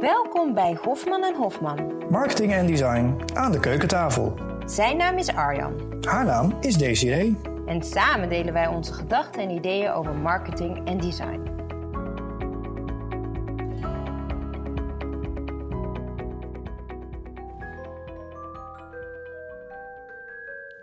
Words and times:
Welkom 0.00 0.54
bij 0.54 0.78
Hofman 0.82 1.24
en 1.24 1.34
Hofman. 1.34 2.02
Marketing 2.10 2.52
en 2.52 2.66
design 2.66 3.20
aan 3.34 3.52
de 3.52 3.60
keukentafel. 3.60 4.34
Zijn 4.66 4.96
naam 4.96 5.18
is 5.18 5.28
Arjan. 5.28 5.72
Haar 6.00 6.24
naam 6.24 6.56
is 6.60 6.76
Desiree. 6.76 7.36
En 7.66 7.82
samen 7.82 8.28
delen 8.28 8.52
wij 8.52 8.66
onze 8.66 8.92
gedachten 8.92 9.42
en 9.42 9.50
ideeën 9.50 9.90
over 9.90 10.14
marketing 10.14 10.86
en 10.86 10.98
design. 10.98 11.42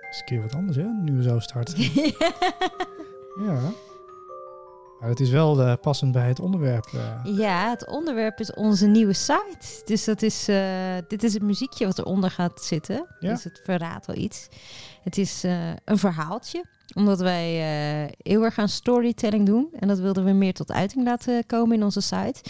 Dat 0.02 0.12
is 0.12 0.20
een 0.20 0.26
keer 0.26 0.42
wat 0.42 0.56
anders, 0.56 0.78
hè? 0.78 0.84
Nu 0.84 1.16
we 1.16 1.24
zo 1.24 1.40
starten. 1.40 1.78
ja. 3.48 3.60
Maar 5.00 5.10
het 5.10 5.20
is 5.20 5.30
wel 5.30 5.62
uh, 5.62 5.74
passend 5.82 6.12
bij 6.12 6.28
het 6.28 6.40
onderwerp. 6.40 6.88
Uh. 6.96 7.38
Ja, 7.38 7.70
het 7.70 7.88
onderwerp 7.88 8.40
is 8.40 8.54
onze 8.54 8.88
nieuwe 8.88 9.14
site. 9.14 9.82
Dus 9.86 10.04
dat 10.04 10.22
is, 10.22 10.50
uh, 10.50 10.58
dit 11.08 11.24
is 11.24 11.34
het 11.34 11.44
muziekje 11.44 11.86
wat 11.86 12.00
eronder 12.00 12.32
gaat 12.32 12.64
zitten. 12.64 13.06
Ja? 13.20 13.30
Dus 13.30 13.44
het 13.44 13.62
verraadt 13.64 14.06
wel 14.06 14.16
iets. 14.16 14.48
Het 15.04 15.18
is 15.18 15.44
een 15.86 15.98
verhaaltje. 15.98 16.64
Omdat 16.96 17.20
wij 17.20 17.52
heel 18.18 18.44
erg 18.44 18.58
aan 18.58 18.70
storytelling 18.70 19.46
doen. 19.46 19.68
En 19.80 19.88
dat 19.88 20.00
wilden 20.00 20.26
we 20.26 20.32
meer 20.32 20.54
tot 20.54 20.72
uiting 20.72 21.06
laten 21.06 21.46
komen 21.46 21.76
in 21.76 21.84
onze 21.84 22.02
site. 22.02 22.42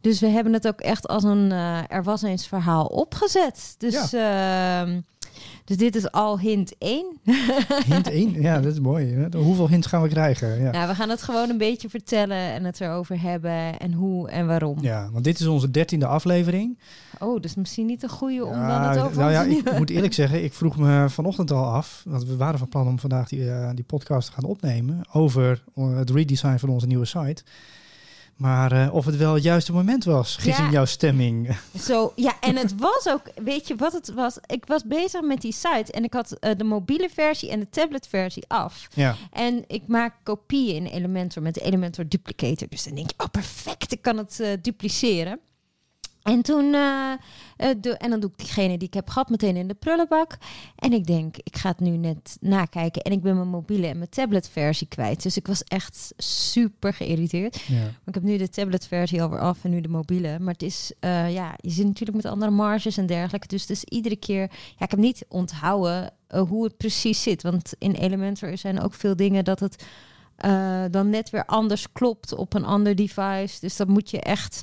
Dus 0.00 0.20
we 0.20 0.26
hebben 0.26 0.52
het 0.52 0.66
ook 0.66 0.80
echt 0.80 1.08
als 1.08 1.24
een 1.24 1.52
er 1.88 2.02
was 2.02 2.22
eens 2.22 2.46
verhaal 2.46 2.86
opgezet. 2.86 3.74
Dus 3.78 4.10
ja. 4.10 4.86
Dus 5.64 5.76
dit 5.76 5.96
is 5.96 6.10
al 6.10 6.38
hint 6.38 6.74
1. 6.78 7.06
hint 7.92 8.08
1? 8.08 8.40
Ja, 8.40 8.60
dat 8.60 8.72
is 8.72 8.80
mooi. 8.80 9.26
Hoeveel 9.36 9.68
hints 9.68 9.86
gaan 9.86 10.02
we 10.02 10.08
krijgen? 10.08 10.60
Ja. 10.62 10.70
Nou, 10.70 10.88
we 10.88 10.94
gaan 10.94 11.08
het 11.08 11.22
gewoon 11.22 11.50
een 11.50 11.58
beetje 11.58 11.88
vertellen 11.88 12.36
en 12.36 12.64
het 12.64 12.80
erover 12.80 13.20
hebben 13.20 13.78
en 13.78 13.92
hoe 13.92 14.30
en 14.30 14.46
waarom. 14.46 14.78
Ja, 14.80 15.08
want 15.12 15.24
dit 15.24 15.40
is 15.40 15.46
onze 15.46 15.70
dertiende 15.70 16.06
aflevering. 16.06 16.78
Oh, 17.18 17.40
dus 17.40 17.54
misschien 17.54 17.86
niet 17.86 18.00
de 18.00 18.08
goede 18.08 18.44
om 18.44 18.52
dan 18.52 18.82
het 18.82 18.98
over 18.98 19.18
nou 19.18 19.32
ja, 19.32 19.42
ik 19.42 19.78
moet 19.78 19.90
eerlijk 19.90 20.14
zeggen, 20.22 20.44
ik 20.44 20.52
vroeg 20.52 20.76
me 20.76 21.06
vanochtend 21.08 21.50
al 21.50 21.64
af, 21.64 22.02
want 22.06 22.24
we 22.24 22.36
waren 22.36 22.58
van 22.58 22.68
plan 22.68 22.86
om 22.86 22.98
vandaag 22.98 23.28
die, 23.28 23.40
uh, 23.40 23.70
die 23.74 23.84
podcast 23.84 24.26
te 24.26 24.32
gaan 24.32 24.44
opnemen 24.44 25.00
over 25.12 25.64
eh, 25.74 25.96
het 25.96 26.10
redesign 26.10 26.56
van 26.56 26.68
onze 26.68 26.86
nieuwe 26.86 27.04
site. 27.04 27.42
Maar 28.38 28.72
uh, 28.72 28.94
of 28.94 29.04
het 29.04 29.16
wel 29.16 29.34
het 29.34 29.42
juiste 29.42 29.72
moment 29.72 30.04
was, 30.04 30.36
gezien 30.36 30.64
ja. 30.64 30.70
jouw 30.70 30.84
stemming. 30.84 31.56
Zo, 31.80 32.12
ja, 32.14 32.34
en 32.40 32.56
het 32.56 32.74
was 32.88 33.08
ook, 33.08 33.22
weet 33.44 33.68
je 33.68 33.76
wat 33.76 33.92
het 33.92 34.14
was? 34.14 34.38
Ik 34.46 34.66
was 34.66 34.84
bezig 34.84 35.22
met 35.22 35.40
die 35.40 35.52
site 35.52 35.92
en 35.92 36.04
ik 36.04 36.12
had 36.12 36.36
uh, 36.40 36.50
de 36.56 36.64
mobiele 36.64 37.08
versie 37.14 37.50
en 37.50 37.60
de 37.60 37.68
tabletversie 37.68 38.44
af. 38.46 38.88
Ja. 38.94 39.16
En 39.32 39.64
ik 39.66 39.82
maak 39.86 40.14
kopieën 40.22 40.76
in 40.76 40.86
Elementor 40.86 41.42
met 41.42 41.54
de 41.54 41.60
Elementor 41.60 42.08
Duplicator. 42.08 42.68
Dus 42.68 42.84
dan 42.84 42.94
denk 42.94 43.10
je, 43.10 43.24
oh 43.24 43.30
perfect, 43.30 43.92
ik 43.92 44.02
kan 44.02 44.16
het 44.16 44.38
uh, 44.40 44.48
dupliceren. 44.62 45.40
En 46.28 46.42
toen, 46.42 46.64
uh, 46.64 47.12
de, 47.80 47.96
en 47.96 48.10
dan 48.10 48.20
doe 48.20 48.30
ik 48.30 48.38
diegene 48.38 48.78
die 48.78 48.88
ik 48.88 48.94
heb 48.94 49.08
gehad 49.08 49.28
meteen 49.28 49.56
in 49.56 49.68
de 49.68 49.74
prullenbak. 49.74 50.36
En 50.76 50.92
ik 50.92 51.06
denk, 51.06 51.36
ik 51.36 51.56
ga 51.56 51.68
het 51.68 51.80
nu 51.80 51.96
net 51.96 52.36
nakijken. 52.40 53.02
En 53.02 53.12
ik 53.12 53.22
ben 53.22 53.36
mijn 53.36 53.48
mobiele 53.48 53.86
en 53.86 53.98
mijn 53.98 54.10
tabletversie 54.10 54.86
kwijt. 54.86 55.22
Dus 55.22 55.36
ik 55.36 55.46
was 55.46 55.64
echt 55.64 56.12
super 56.16 56.94
geïrriteerd. 56.94 57.60
Ja. 57.66 57.76
Maar 57.80 58.02
ik 58.04 58.14
heb 58.14 58.22
nu 58.22 58.36
de 58.36 58.48
tabletversie 58.48 59.22
alweer 59.22 59.40
af 59.40 59.64
en 59.64 59.70
nu 59.70 59.80
de 59.80 59.88
mobiele. 59.88 60.38
Maar 60.38 60.52
het 60.52 60.62
is, 60.62 60.92
uh, 61.00 61.32
ja, 61.32 61.54
je 61.60 61.70
zit 61.70 61.86
natuurlijk 61.86 62.16
met 62.16 62.32
andere 62.32 62.50
marges 62.50 62.96
en 62.96 63.06
dergelijke. 63.06 63.46
Dus 63.46 63.60
het 63.60 63.70
is 63.70 63.84
iedere 63.84 64.16
keer, 64.16 64.50
ja, 64.76 64.84
ik 64.84 64.90
heb 64.90 65.00
niet 65.00 65.24
onthouden 65.28 66.12
hoe 66.48 66.64
het 66.64 66.76
precies 66.76 67.22
zit. 67.22 67.42
Want 67.42 67.72
in 67.78 67.92
Elementor 67.92 68.58
zijn 68.58 68.80
ook 68.80 68.94
veel 68.94 69.16
dingen 69.16 69.44
dat 69.44 69.60
het 69.60 69.84
dan 70.90 71.10
net 71.10 71.30
weer 71.30 71.44
anders 71.44 71.92
klopt 71.92 72.34
op 72.34 72.54
een 72.54 72.64
ander 72.64 72.94
device. 72.94 73.60
Dus 73.60 73.76
dat 73.76 73.88
moet 73.88 74.10
je 74.10 74.20
echt 74.20 74.62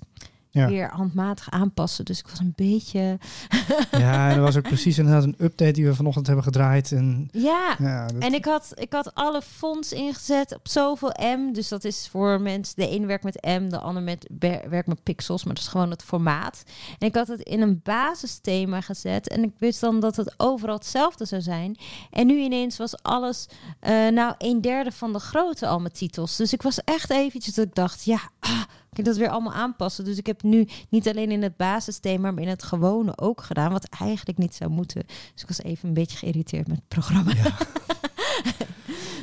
ja. 0.55 0.67
weer 0.67 0.89
handmatig 0.89 1.49
aanpassen. 1.49 2.05
Dus 2.05 2.19
ik 2.19 2.27
was 2.27 2.39
een 2.39 2.53
beetje. 2.55 3.17
ja, 3.91 4.29
er 4.31 4.41
was 4.41 4.57
ook 4.57 4.63
precies 4.63 4.97
inderdaad 4.97 5.23
een 5.23 5.35
update 5.37 5.71
die 5.71 5.85
we 5.85 5.95
vanochtend 5.95 6.25
hebben 6.25 6.43
gedraaid. 6.43 6.91
En, 6.91 7.29
ja, 7.31 7.75
ja 7.79 8.07
en 8.19 8.33
ik 8.33 8.45
had, 8.45 8.71
ik 8.75 8.93
had 8.93 9.15
alle 9.15 9.41
fonts 9.41 9.91
ingezet 9.91 10.55
op 10.55 10.67
zoveel 10.67 11.13
M. 11.19 11.53
Dus 11.53 11.67
dat 11.67 11.83
is 11.83 12.07
voor 12.11 12.41
mensen. 12.41 12.75
De 12.75 12.91
een 12.91 13.05
werkt 13.05 13.23
met 13.23 13.41
M, 13.41 13.69
de 13.69 13.79
ander 13.79 14.03
met 14.03 14.29
werkt 14.69 14.87
met 14.87 15.03
pixels, 15.03 15.43
maar 15.43 15.53
dat 15.53 15.63
is 15.63 15.69
gewoon 15.69 15.89
het 15.89 16.03
formaat. 16.03 16.63
En 16.99 17.07
ik 17.07 17.15
had 17.15 17.27
het 17.27 17.41
in 17.41 17.61
een 17.61 17.79
basisthema 17.83 18.81
gezet. 18.81 19.29
En 19.29 19.43
ik 19.43 19.53
wist 19.57 19.81
dan 19.81 19.99
dat 19.99 20.15
het 20.15 20.33
overal 20.37 20.75
hetzelfde 20.75 21.25
zou 21.25 21.41
zijn. 21.41 21.77
En 22.11 22.27
nu 22.27 22.39
ineens 22.39 22.77
was 22.77 23.03
alles, 23.03 23.47
uh, 23.87 23.89
nou, 24.07 24.35
een 24.37 24.61
derde 24.61 24.91
van 24.91 25.13
de 25.13 25.19
grootte 25.19 25.67
al 25.67 25.79
met 25.79 25.95
titels. 25.95 26.35
Dus 26.35 26.53
ik 26.53 26.61
was 26.61 26.83
echt 26.83 27.09
eventjes 27.09 27.53
dat 27.53 27.65
ik 27.65 27.75
dacht, 27.75 28.03
ja. 28.03 28.19
Ah, 28.39 28.61
ik 28.97 29.05
dat 29.05 29.17
weer 29.17 29.29
allemaal 29.29 29.53
aanpassen. 29.53 30.05
Dus 30.05 30.17
ik 30.17 30.25
heb 30.25 30.43
nu 30.43 30.67
niet 30.89 31.07
alleen 31.07 31.31
in 31.31 31.43
het 31.43 31.57
basisthema, 31.57 32.31
maar 32.31 32.43
in 32.43 32.49
het 32.49 32.63
gewone 32.63 33.17
ook 33.17 33.41
gedaan. 33.41 33.71
Wat 33.71 33.87
eigenlijk 33.99 34.37
niet 34.37 34.55
zou 34.55 34.71
moeten. 34.71 35.03
Dus 35.33 35.41
ik 35.41 35.47
was 35.47 35.61
even 35.61 35.87
een 35.87 35.93
beetje 35.93 36.17
geïrriteerd 36.17 36.67
met 36.67 36.77
het 36.77 36.87
programma. 36.87 37.33
Ja. 37.33 37.57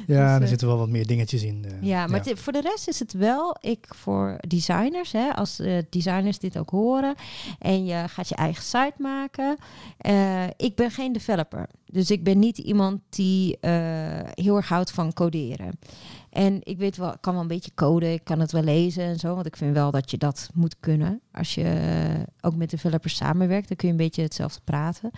Ja, 0.06 0.26
dus, 0.26 0.36
er 0.36 0.42
eh, 0.42 0.48
zitten 0.48 0.68
wel 0.68 0.78
wat 0.78 0.88
meer 0.88 1.06
dingetjes 1.06 1.42
in. 1.42 1.64
Uh, 1.66 1.88
ja, 1.88 2.06
maar 2.06 2.24
voor 2.34 2.52
de 2.52 2.60
rest 2.60 2.88
is 2.88 2.98
het 2.98 3.12
wel, 3.12 3.56
ik 3.60 3.86
voor 3.88 4.36
designers, 4.48 5.12
hè, 5.12 5.34
als 5.34 5.60
uh, 5.60 5.78
designers 5.90 6.38
dit 6.38 6.58
ook 6.58 6.70
horen 6.70 7.14
en 7.58 7.84
je 7.84 8.04
gaat 8.08 8.28
je 8.28 8.34
eigen 8.34 8.62
site 8.62 8.94
maken. 8.98 9.56
Uh, 10.06 10.44
ik 10.56 10.74
ben 10.74 10.90
geen 10.90 11.12
developer, 11.12 11.68
dus 11.86 12.10
ik 12.10 12.24
ben 12.24 12.38
niet 12.38 12.58
iemand 12.58 13.00
die 13.10 13.58
heel 14.34 14.56
erg 14.56 14.68
houdt 14.68 14.90
van 14.90 15.12
coderen. 15.12 15.78
En 16.32 16.58
ik 16.62 16.78
weet 16.78 16.96
wel, 16.96 17.12
ik 17.12 17.20
kan 17.20 17.32
wel 17.32 17.42
een 17.42 17.48
beetje 17.48 17.74
coden, 17.74 18.12
ik 18.12 18.24
kan 18.24 18.40
het 18.40 18.52
wel 18.52 18.62
lezen 18.62 19.02
en 19.02 19.18
zo, 19.18 19.34
want 19.34 19.46
ik 19.46 19.56
vind 19.56 19.74
wel 19.74 19.90
dat 19.90 20.10
je 20.10 20.18
dat 20.18 20.50
moet 20.54 20.76
kunnen. 20.80 21.20
Als 21.32 21.54
je 21.54 22.24
ook 22.40 22.56
met 22.56 22.70
developers 22.70 23.16
samenwerkt, 23.16 23.68
dan 23.68 23.76
kun 23.76 23.88
je 23.88 23.94
een 23.94 24.00
beetje 24.00 24.22
hetzelfde 24.22 24.60
praten. 24.64 25.10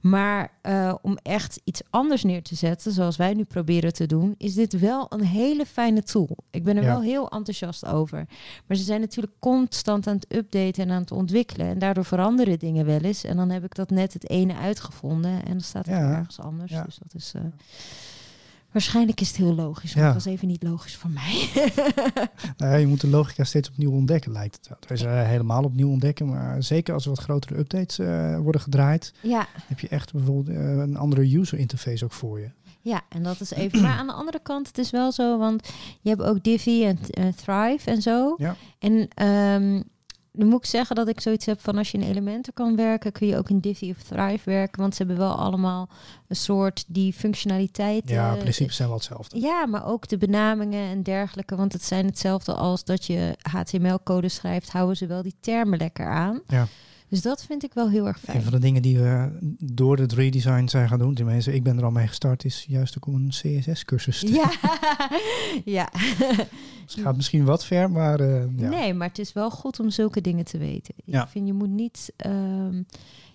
Maar 0.00 0.50
uh, 0.62 0.94
om 1.02 1.18
echt 1.22 1.60
iets 1.64 1.80
anders 1.90 2.24
neer 2.24 2.42
te 2.42 2.54
zetten, 2.54 2.92
zoals 2.92 3.16
wij 3.16 3.34
nu 3.34 3.44
proberen 3.44 3.92
te 3.92 4.06
doen, 4.06 4.34
is 4.38 4.54
dit 4.54 4.78
wel 4.78 5.06
een 5.08 5.24
hele 5.24 5.66
fijne 5.66 6.02
tool. 6.02 6.36
Ik 6.50 6.64
ben 6.64 6.76
er 6.76 6.84
wel 6.84 7.02
heel 7.02 7.28
enthousiast 7.30 7.86
over. 7.86 8.26
Maar 8.66 8.76
ze 8.76 8.82
zijn 8.82 9.00
natuurlijk 9.00 9.34
constant 9.38 10.06
aan 10.06 10.14
het 10.14 10.34
updaten 10.34 10.82
en 10.84 10.90
aan 10.90 11.00
het 11.00 11.12
ontwikkelen. 11.12 11.66
En 11.66 11.78
daardoor 11.78 12.04
veranderen 12.04 12.58
dingen 12.58 12.86
wel 12.86 13.00
eens. 13.00 13.24
En 13.24 13.36
dan 13.36 13.50
heb 13.50 13.64
ik 13.64 13.74
dat 13.74 13.90
net 13.90 14.12
het 14.12 14.28
ene 14.28 14.54
uitgevonden 14.56 15.44
en 15.44 15.50
dan 15.50 15.60
staat 15.60 15.86
het 15.86 15.94
ergens 15.94 16.40
anders. 16.40 16.70
Dus 16.70 16.98
dat 16.98 17.14
is. 17.14 17.32
Uh, 17.36 17.42
Waarschijnlijk 18.72 19.20
is 19.20 19.28
het 19.28 19.36
heel 19.36 19.54
logisch, 19.54 19.94
maar 19.94 20.04
ja. 20.04 20.12
was 20.12 20.24
even 20.24 20.48
niet 20.48 20.62
logisch 20.62 20.96
voor 20.96 21.10
mij. 21.10 21.48
nou, 22.56 22.78
je 22.78 22.86
moet 22.86 23.00
de 23.00 23.08
logica 23.08 23.44
steeds 23.44 23.68
opnieuw 23.68 23.90
ontdekken, 23.90 24.32
lijkt 24.32 24.68
het. 24.68 24.88
We 24.88 24.96
zijn 24.96 25.26
helemaal 25.26 25.64
opnieuw 25.64 25.88
ontdekken, 25.88 26.26
maar 26.26 26.62
zeker 26.62 26.94
als 26.94 27.04
er 27.04 27.10
wat 27.10 27.20
grotere 27.20 27.58
updates 27.58 27.98
uh, 27.98 28.38
worden 28.38 28.60
gedraaid, 28.60 29.12
ja. 29.20 29.46
heb 29.66 29.80
je 29.80 29.88
echt 29.88 30.12
bijvoorbeeld 30.12 30.48
uh, 30.56 30.76
een 30.76 30.96
andere 30.96 31.36
user 31.36 31.58
interface 31.58 32.04
ook 32.04 32.12
voor 32.12 32.40
je. 32.40 32.50
Ja, 32.80 33.02
en 33.08 33.22
dat 33.22 33.40
is 33.40 33.50
even. 33.50 33.82
maar 33.82 33.96
aan 33.96 34.06
de 34.06 34.12
andere 34.12 34.40
kant, 34.42 34.66
het 34.66 34.78
is 34.78 34.90
wel 34.90 35.12
zo, 35.12 35.38
want 35.38 35.68
je 36.00 36.08
hebt 36.08 36.22
ook 36.22 36.42
Divi 36.42 36.84
en 36.84 36.98
Thrive 37.34 37.90
en 37.90 38.02
zo. 38.02 38.34
Ja. 38.38 38.56
En 38.78 39.26
um, 39.26 39.84
dan 40.38 40.48
moet 40.48 40.58
ik 40.58 40.70
zeggen 40.70 40.96
dat 40.96 41.08
ik 41.08 41.20
zoiets 41.20 41.46
heb 41.46 41.60
van 41.60 41.78
als 41.78 41.90
je 41.90 41.98
in 41.98 42.08
elementen 42.08 42.52
kan 42.52 42.76
werken, 42.76 43.12
kun 43.12 43.26
je 43.26 43.36
ook 43.36 43.50
in 43.50 43.58
Divi 43.58 43.90
of 43.90 44.02
Thrive 44.02 44.50
werken. 44.50 44.80
Want 44.80 44.94
ze 44.94 45.02
hebben 45.02 45.24
wel 45.26 45.34
allemaal 45.34 45.88
een 46.28 46.36
soort 46.36 46.84
die 46.86 47.12
functionaliteit. 47.12 48.08
Ja, 48.08 48.32
in 48.32 48.38
principe 48.38 48.72
zijn 48.72 48.88
wel 48.88 48.96
hetzelfde. 48.96 49.40
Ja, 49.40 49.66
maar 49.66 49.86
ook 49.86 50.08
de 50.08 50.18
benamingen 50.18 50.88
en 50.88 51.02
dergelijke. 51.02 51.56
Want 51.56 51.72
het 51.72 51.82
zijn 51.82 52.06
hetzelfde 52.06 52.54
als 52.54 52.84
dat 52.84 53.04
je 53.04 53.36
HTML-code 53.50 54.28
schrijft, 54.28 54.70
houden 54.70 54.96
ze 54.96 55.06
wel 55.06 55.22
die 55.22 55.36
termen 55.40 55.78
lekker 55.78 56.06
aan. 56.06 56.40
Ja. 56.46 56.66
Dus 57.08 57.22
dat 57.22 57.44
vind 57.44 57.64
ik 57.64 57.74
wel 57.74 57.90
heel 57.90 58.06
erg 58.06 58.20
fijn. 58.20 58.36
Een 58.36 58.42
van 58.42 58.52
de 58.52 58.58
dingen 58.58 58.82
die 58.82 58.98
we 58.98 59.38
door 59.58 59.98
het 59.98 60.12
redesign 60.12 60.66
zijn 60.68 60.88
gaan 60.88 60.98
doen, 60.98 61.14
tenminste, 61.14 61.54
ik 61.54 61.62
ben 61.62 61.78
er 61.78 61.84
al 61.84 61.90
mee 61.90 62.06
gestart, 62.06 62.44
is 62.44 62.64
juist 62.68 62.96
ook 62.96 63.06
om 63.06 63.14
een 63.14 63.28
CSS-cursus 63.28 64.20
te 64.20 64.32
Ja, 64.32 64.50
ja. 65.78 65.88
Dus 66.84 66.94
het 66.94 67.04
gaat 67.04 67.16
misschien 67.16 67.44
wat 67.44 67.64
ver, 67.64 67.90
maar... 67.90 68.20
Uh, 68.20 68.42
ja. 68.56 68.68
Nee, 68.68 68.94
maar 68.94 69.08
het 69.08 69.18
is 69.18 69.32
wel 69.32 69.50
goed 69.50 69.80
om 69.80 69.90
zulke 69.90 70.20
dingen 70.20 70.44
te 70.44 70.58
weten. 70.58 70.94
Ja. 71.04 71.22
Ik 71.22 71.28
vind, 71.28 71.46
je 71.46 71.52
moet 71.52 71.70
niet... 71.70 72.12
Um, 72.26 72.86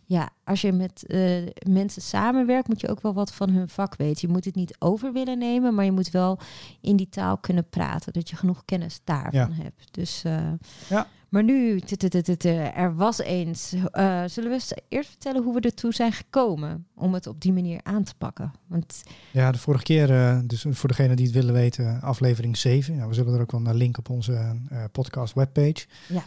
ja, 0.06 0.30
als 0.44 0.62
je 0.62 0.72
met 0.72 1.04
uh, 1.08 1.48
mensen 1.68 2.02
samenwerkt, 2.02 2.68
moet 2.68 2.82
je 2.82 2.90
ook 2.90 3.02
wel 3.02 3.14
wat 3.14 3.34
van 3.34 3.50
hun 3.50 3.70
vak 3.70 3.96
weten. 3.96 4.28
Je 4.28 4.34
moet 4.34 4.46
het 4.46 4.56
niet 4.56 4.76
over 4.80 5.14
willen 5.14 5.38
nemen, 5.38 5.76
maar 5.76 5.86
je 5.86 5.92
moet 5.92 6.12
wel 6.12 6.40
in 6.82 6.96
die 6.96 7.10
taal 7.10 7.38
kunnen 7.38 7.70
praten. 7.70 8.14
Dat 8.14 8.30
je 8.30 8.36
genoeg 8.36 8.66
kennis 8.66 9.02
daarvan 9.04 9.56
ja. 9.58 9.64
hebt. 9.64 9.88
Dus 9.92 10.24
uh, 10.26 10.52
ja. 10.90 11.08
Maar 11.34 11.44
nu, 11.44 11.82
er 12.74 12.96
was 12.96 13.20
eens. 13.20 13.74
Uh, 13.74 14.24
zullen 14.26 14.52
we 14.52 14.82
eerst 14.90 15.10
vertellen 15.10 15.44
hoe 15.44 15.54
we 15.54 15.60
ertoe 15.60 15.94
zijn 15.94 16.12
gekomen 16.12 16.86
om 16.96 17.14
het 17.14 17.28
op 17.28 17.42
die 17.42 17.54
manier 17.54 17.80
aan 17.84 18.04
te 18.04 18.14
pakken? 18.18 18.54
Want 18.68 19.04
ja, 19.32 19.52
de 19.52 19.58
vorige 19.58 19.84
keer, 19.84 20.10
uh, 20.10 20.40
dus 20.44 20.66
voor 20.70 20.90
degene 20.90 21.16
die 21.16 21.26
het 21.26 21.36
willen 21.36 21.54
weten, 21.54 22.02
aflevering 22.02 22.58
7. 22.58 22.96
Ja, 22.96 23.08
we 23.08 23.14
zullen 23.14 23.34
er 23.34 23.42
ook 23.42 23.52
wel 23.52 23.66
een 23.66 23.76
link 23.76 23.98
op 23.98 24.10
onze 24.10 24.32
uh, 24.32 24.84
podcast 24.92 25.34
webpage. 25.34 25.86
Ja. 26.08 26.24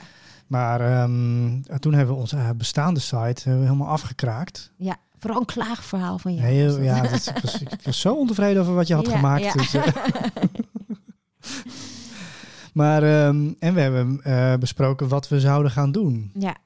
Maar 0.47 1.03
um, 1.03 1.63
toen 1.79 1.95
hebben 1.95 2.15
we 2.15 2.21
onze 2.21 2.55
bestaande 2.57 3.01
site 3.01 3.51
helemaal 3.51 3.89
afgekraakt. 3.89 4.73
Ja, 4.77 4.97
vooral 5.19 5.41
een 5.41 5.47
klaagverhaal 5.47 6.19
van 6.19 6.35
jou. 6.35 6.47
Heel, 6.47 6.81
ja, 6.81 7.01
dat, 7.01 7.27
ik, 7.27 7.43
was, 7.43 7.61
ik 7.61 7.81
was 7.85 8.01
zo 8.01 8.15
ontevreden 8.15 8.63
over 8.63 8.75
wat 8.75 8.87
je 8.87 8.95
had 8.95 9.07
ja, 9.07 9.17
gemaakt. 9.17 9.45
Ja. 9.45 9.53
Dus, 9.53 9.75
Maar, 12.77 13.27
um, 13.27 13.57
en 13.59 13.75
we 13.75 13.81
hebben 13.81 14.21
uh, 14.27 14.55
besproken 14.55 15.09
wat 15.09 15.29
we 15.29 15.41
zouden 15.41 15.71
gaan 15.71 15.93
doen. 15.93 16.31
Ja. 16.39 16.57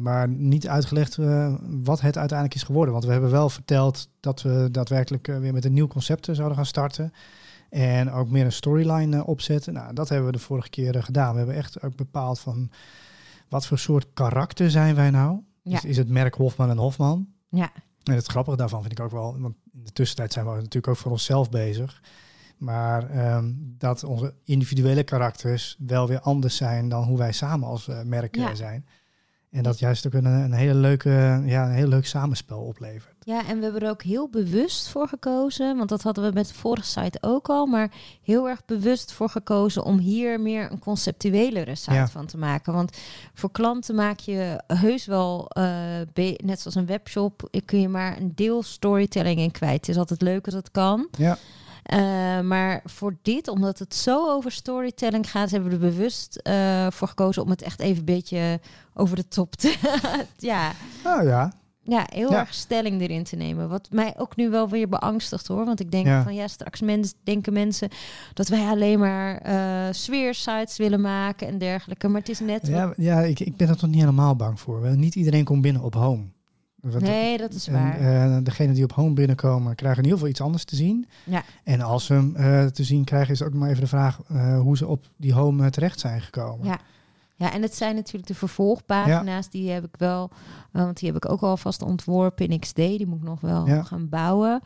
maar 0.00 0.28
niet 0.28 0.68
uitgelegd 0.68 1.16
uh, 1.16 1.54
wat 1.60 2.00
het 2.00 2.18
uiteindelijk 2.18 2.58
is 2.58 2.62
geworden. 2.62 2.92
Want 2.92 3.04
we 3.04 3.12
hebben 3.12 3.30
wel 3.30 3.48
verteld 3.48 4.08
dat 4.20 4.42
we 4.42 4.68
daadwerkelijk 4.70 5.26
weer 5.26 5.52
met 5.52 5.64
een 5.64 5.72
nieuw 5.72 5.86
concept 5.86 6.28
zouden 6.32 6.56
gaan 6.56 6.66
starten. 6.66 7.12
En 7.70 8.12
ook 8.12 8.30
meer 8.30 8.44
een 8.44 8.52
storyline 8.52 9.26
opzetten. 9.26 9.72
Nou, 9.72 9.94
dat 9.94 10.08
hebben 10.08 10.26
we 10.26 10.32
de 10.32 10.42
vorige 10.42 10.70
keer 10.70 11.02
gedaan. 11.02 11.32
We 11.32 11.38
hebben 11.38 11.56
echt 11.56 11.82
ook 11.82 11.96
bepaald 11.96 12.40
van 12.40 12.70
wat 13.48 13.66
voor 13.66 13.78
soort 13.78 14.06
karakter 14.14 14.70
zijn 14.70 14.94
wij 14.94 15.10
nou? 15.10 15.38
Ja. 15.62 15.70
Dus 15.70 15.84
is 15.84 15.96
het 15.96 16.08
merk 16.08 16.34
Hofman 16.34 16.70
en 16.70 16.78
Hofman? 16.78 17.26
Ja. 17.48 17.72
En 18.02 18.14
het 18.14 18.26
grappige 18.26 18.56
daarvan 18.56 18.80
vind 18.80 18.98
ik 18.98 19.04
ook 19.04 19.10
wel, 19.10 19.36
want 19.38 19.54
in 19.72 19.84
de 19.84 19.92
tussentijd 19.92 20.32
zijn 20.32 20.46
we 20.46 20.50
natuurlijk 20.50 20.88
ook 20.88 20.96
voor 20.96 21.12
onszelf 21.12 21.50
bezig. 21.50 22.00
Maar 22.56 23.10
ehm, 23.10 23.52
dat 23.56 24.04
onze 24.04 24.34
individuele 24.44 25.02
karakters 25.02 25.76
wel 25.78 26.08
weer 26.08 26.20
anders 26.20 26.56
zijn 26.56 26.88
dan 26.88 27.04
hoe 27.04 27.18
wij 27.18 27.32
samen 27.32 27.68
als 27.68 27.88
uh, 27.88 28.02
merk 28.02 28.36
ja. 28.36 28.54
zijn. 28.54 28.86
En 29.54 29.62
dat 29.62 29.78
juist 29.78 30.06
ook 30.06 30.12
een, 30.12 30.24
een, 30.24 30.52
hele 30.52 30.74
leuke, 30.74 31.42
ja, 31.44 31.66
een 31.66 31.74
heel 31.74 31.88
leuk 31.88 32.06
samenspel 32.06 32.58
oplevert. 32.58 33.14
Ja, 33.20 33.46
en 33.46 33.56
we 33.56 33.64
hebben 33.64 33.82
er 33.82 33.90
ook 33.90 34.02
heel 34.02 34.28
bewust 34.28 34.88
voor 34.88 35.08
gekozen, 35.08 35.76
want 35.76 35.88
dat 35.88 36.02
hadden 36.02 36.24
we 36.24 36.30
met 36.32 36.48
de 36.48 36.54
vorige 36.54 36.86
site 36.86 37.18
ook 37.20 37.48
al, 37.48 37.66
maar 37.66 37.92
heel 38.22 38.48
erg 38.48 38.64
bewust 38.64 39.12
voor 39.12 39.28
gekozen 39.28 39.84
om 39.84 39.98
hier 39.98 40.40
meer 40.40 40.72
een 40.72 40.78
conceptuelere 40.78 41.74
site 41.74 42.06
van 42.10 42.26
te 42.26 42.38
maken. 42.38 42.72
Want 42.72 42.96
voor 43.34 43.50
klanten 43.50 43.94
maak 43.94 44.18
je 44.18 44.62
heus 44.66 45.06
wel, 45.06 45.50
uh, 45.58 45.64
net 46.36 46.60
zoals 46.60 46.74
een 46.74 46.86
webshop, 46.86 47.48
kun 47.64 47.80
je 47.80 47.88
maar 47.88 48.20
een 48.20 48.32
deel 48.34 48.62
storytelling 48.62 49.40
in 49.40 49.50
kwijt. 49.50 49.86
Het 49.86 49.88
is 49.88 49.96
altijd 49.96 50.22
leuk 50.22 50.44
als 50.44 50.54
het 50.54 50.70
kan. 50.70 51.08
Ja. 51.18 51.38
Uh, 51.92 52.40
maar 52.40 52.82
voor 52.84 53.16
dit, 53.22 53.48
omdat 53.48 53.78
het 53.78 53.94
zo 53.94 54.28
over 54.30 54.52
storytelling 54.52 55.30
gaat, 55.30 55.50
hebben 55.50 55.68
we 55.68 55.74
er 55.74 55.90
bewust 55.90 56.40
uh, 56.42 56.86
voor 56.90 57.08
gekozen 57.08 57.42
om 57.42 57.50
het 57.50 57.62
echt 57.62 57.80
even 57.80 57.98
een 57.98 58.04
beetje 58.04 58.60
over 58.94 59.16
de 59.16 59.28
top 59.28 59.54
te. 59.54 59.76
ja. 60.38 60.72
Oh 61.04 61.22
ja. 61.22 61.52
Ja, 61.86 62.06
heel 62.12 62.34
erg 62.34 62.54
stelling 62.54 63.00
erin 63.00 63.24
te 63.24 63.36
nemen. 63.36 63.68
Wat 63.68 63.88
mij 63.90 64.14
ook 64.16 64.36
nu 64.36 64.50
wel 64.50 64.68
weer 64.68 64.88
beangstigt 64.88 65.46
hoor. 65.46 65.64
Want 65.64 65.80
ik 65.80 65.90
denk 65.90 66.06
ja. 66.06 66.22
van 66.22 66.34
ja, 66.34 66.48
straks 66.48 66.80
mens, 66.80 67.14
denken 67.24 67.52
mensen 67.52 67.88
dat 68.34 68.48
wij 68.48 68.66
alleen 68.66 68.98
maar 68.98 69.46
uh, 69.46 69.92
sfeersites 69.92 70.76
willen 70.76 71.00
maken 71.00 71.46
en 71.46 71.58
dergelijke. 71.58 72.08
Maar 72.08 72.20
het 72.20 72.28
is 72.28 72.40
net. 72.40 72.66
Ja, 72.66 72.92
ja 72.96 73.20
ik, 73.20 73.40
ik 73.40 73.56
ben 73.56 73.68
er 73.68 73.76
toch 73.76 73.90
niet 73.90 74.00
helemaal 74.00 74.36
bang 74.36 74.60
voor. 74.60 74.96
Niet 74.96 75.14
iedereen 75.14 75.44
komt 75.44 75.62
binnen 75.62 75.82
op 75.82 75.94
home. 75.94 76.24
Nee, 76.98 77.38
dat 77.38 77.52
is 77.52 77.68
waar. 77.68 77.98
En, 77.98 78.30
uh, 78.30 78.38
degene 78.42 78.72
die 78.72 78.84
op 78.84 78.92
home 78.92 79.14
binnenkomen, 79.14 79.74
krijgen 79.74 79.98
in 79.98 80.04
ieder 80.04 80.18
geval 80.18 80.32
iets 80.32 80.40
anders 80.40 80.64
te 80.64 80.76
zien. 80.76 81.06
Ja. 81.24 81.42
En 81.64 81.80
als 81.80 82.04
ze 82.04 82.12
hem 82.12 82.34
uh, 82.36 82.64
te 82.66 82.84
zien 82.84 83.04
krijgen, 83.04 83.32
is 83.32 83.42
ook 83.42 83.54
maar 83.54 83.68
even 83.68 83.80
de 83.80 83.88
vraag 83.88 84.20
hoe 84.58 84.76
ze 84.76 84.86
op 84.86 85.04
die 85.16 85.32
home 85.32 85.70
terecht 85.70 86.00
zijn 86.00 86.20
gekomen. 86.20 86.66
Ja. 86.66 86.78
Ja, 87.36 87.52
en 87.52 87.62
het 87.62 87.74
zijn 87.74 87.94
natuurlijk 87.94 88.26
de 88.26 88.34
vervolgpagina's, 88.34 89.50
die 89.50 89.70
heb 89.70 89.84
ik 89.84 89.94
wel, 89.98 90.30
want 90.70 90.98
die 90.98 91.12
heb 91.12 91.24
ik 91.24 91.30
ook 91.30 91.40
alvast 91.40 91.82
ontworpen 91.82 92.48
in 92.48 92.58
XD, 92.58 92.76
die 92.76 93.06
moet 93.06 93.18
ik 93.18 93.24
nog 93.24 93.40
wel 93.40 93.66
gaan 93.84 94.08
bouwen. 94.08 94.60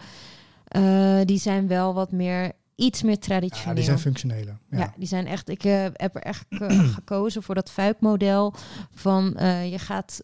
Die 1.24 1.38
zijn 1.38 1.66
wel 1.66 1.94
wat 1.94 2.12
meer, 2.12 2.52
iets 2.78 3.02
meer 3.02 3.18
traditioneel. 3.18 3.68
Ja, 3.68 3.74
die 3.74 3.84
zijn 3.84 3.98
functionele. 3.98 4.56
Ja, 4.70 4.92
die 4.96 5.08
zijn 5.08 5.26
echt, 5.26 5.48
ik 5.48 5.64
uh, 5.64 5.84
heb 5.92 6.14
er 6.14 6.22
echt 6.22 6.46
gekozen 6.98 7.42
voor 7.42 7.54
dat 7.54 7.70
fuikmodel 7.70 8.54
van 8.94 9.36
uh, 9.40 9.70
je 9.70 9.78
gaat 9.78 10.22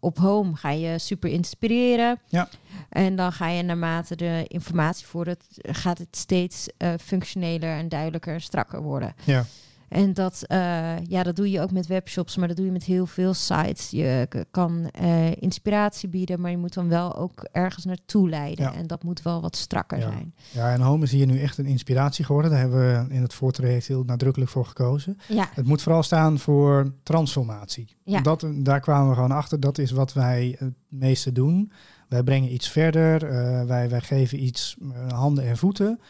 op 0.00 0.18
home, 0.18 0.56
ga 0.56 0.70
je 0.70 0.98
super 0.98 1.30
inspireren. 1.30 2.20
Ja. 2.28 2.48
En 2.88 3.16
dan 3.16 3.32
ga 3.32 3.48
je 3.48 3.62
naarmate 3.62 4.16
de 4.16 4.44
informatie 4.48 5.06
voor 5.06 5.26
het, 5.26 5.44
gaat 5.56 5.98
het 5.98 6.16
steeds 6.16 6.68
functioneler 7.00 7.76
en 7.76 7.88
duidelijker 7.88 8.34
en 8.34 8.40
strakker 8.40 8.82
worden. 8.82 9.14
Ja. 9.24 9.44
En 9.88 10.12
dat, 10.12 10.44
uh, 10.48 10.98
ja, 10.98 11.22
dat 11.22 11.36
doe 11.36 11.50
je 11.50 11.60
ook 11.60 11.70
met 11.70 11.86
webshops, 11.86 12.36
maar 12.36 12.48
dat 12.48 12.56
doe 12.56 12.66
je 12.66 12.72
met 12.72 12.84
heel 12.84 13.06
veel 13.06 13.34
sites. 13.34 13.90
Je 13.90 14.28
kan 14.50 14.90
uh, 15.00 15.36
inspiratie 15.36 16.08
bieden, 16.08 16.40
maar 16.40 16.50
je 16.50 16.58
moet 16.58 16.74
dan 16.74 16.88
wel 16.88 17.16
ook 17.16 17.48
ergens 17.52 17.84
naartoe 17.84 18.28
leiden. 18.28 18.64
Ja. 18.64 18.74
En 18.74 18.86
dat 18.86 19.02
moet 19.02 19.22
wel 19.22 19.40
wat 19.40 19.56
strakker 19.56 19.98
ja. 19.98 20.10
zijn. 20.10 20.34
Ja, 20.50 20.72
en 20.72 20.80
Home 20.80 21.04
is 21.04 21.12
hier 21.12 21.26
nu 21.26 21.40
echt 21.40 21.58
een 21.58 21.66
inspiratie 21.66 22.24
geworden. 22.24 22.50
Daar 22.50 22.60
hebben 22.60 22.78
we 22.78 23.14
in 23.14 23.22
het 23.22 23.34
voortraject 23.34 23.86
heel 23.86 24.04
nadrukkelijk 24.04 24.50
voor 24.50 24.66
gekozen. 24.66 25.18
Ja. 25.28 25.48
Het 25.54 25.66
moet 25.66 25.82
vooral 25.82 26.02
staan 26.02 26.38
voor 26.38 26.92
transformatie. 27.02 27.96
Ja. 28.04 28.20
Dat, 28.20 28.46
daar 28.54 28.80
kwamen 28.80 29.08
we 29.08 29.14
gewoon 29.14 29.32
achter. 29.32 29.60
Dat 29.60 29.78
is 29.78 29.90
wat 29.90 30.12
wij 30.12 30.56
het 30.58 30.74
meeste 30.88 31.32
doen. 31.32 31.72
Wij 32.08 32.22
brengen 32.22 32.52
iets 32.52 32.68
verder. 32.68 33.32
Uh, 33.32 33.64
wij, 33.64 33.88
wij 33.88 34.00
geven 34.00 34.42
iets 34.42 34.76
handen 35.08 35.44
en 35.44 35.56
voeten. 35.56 36.00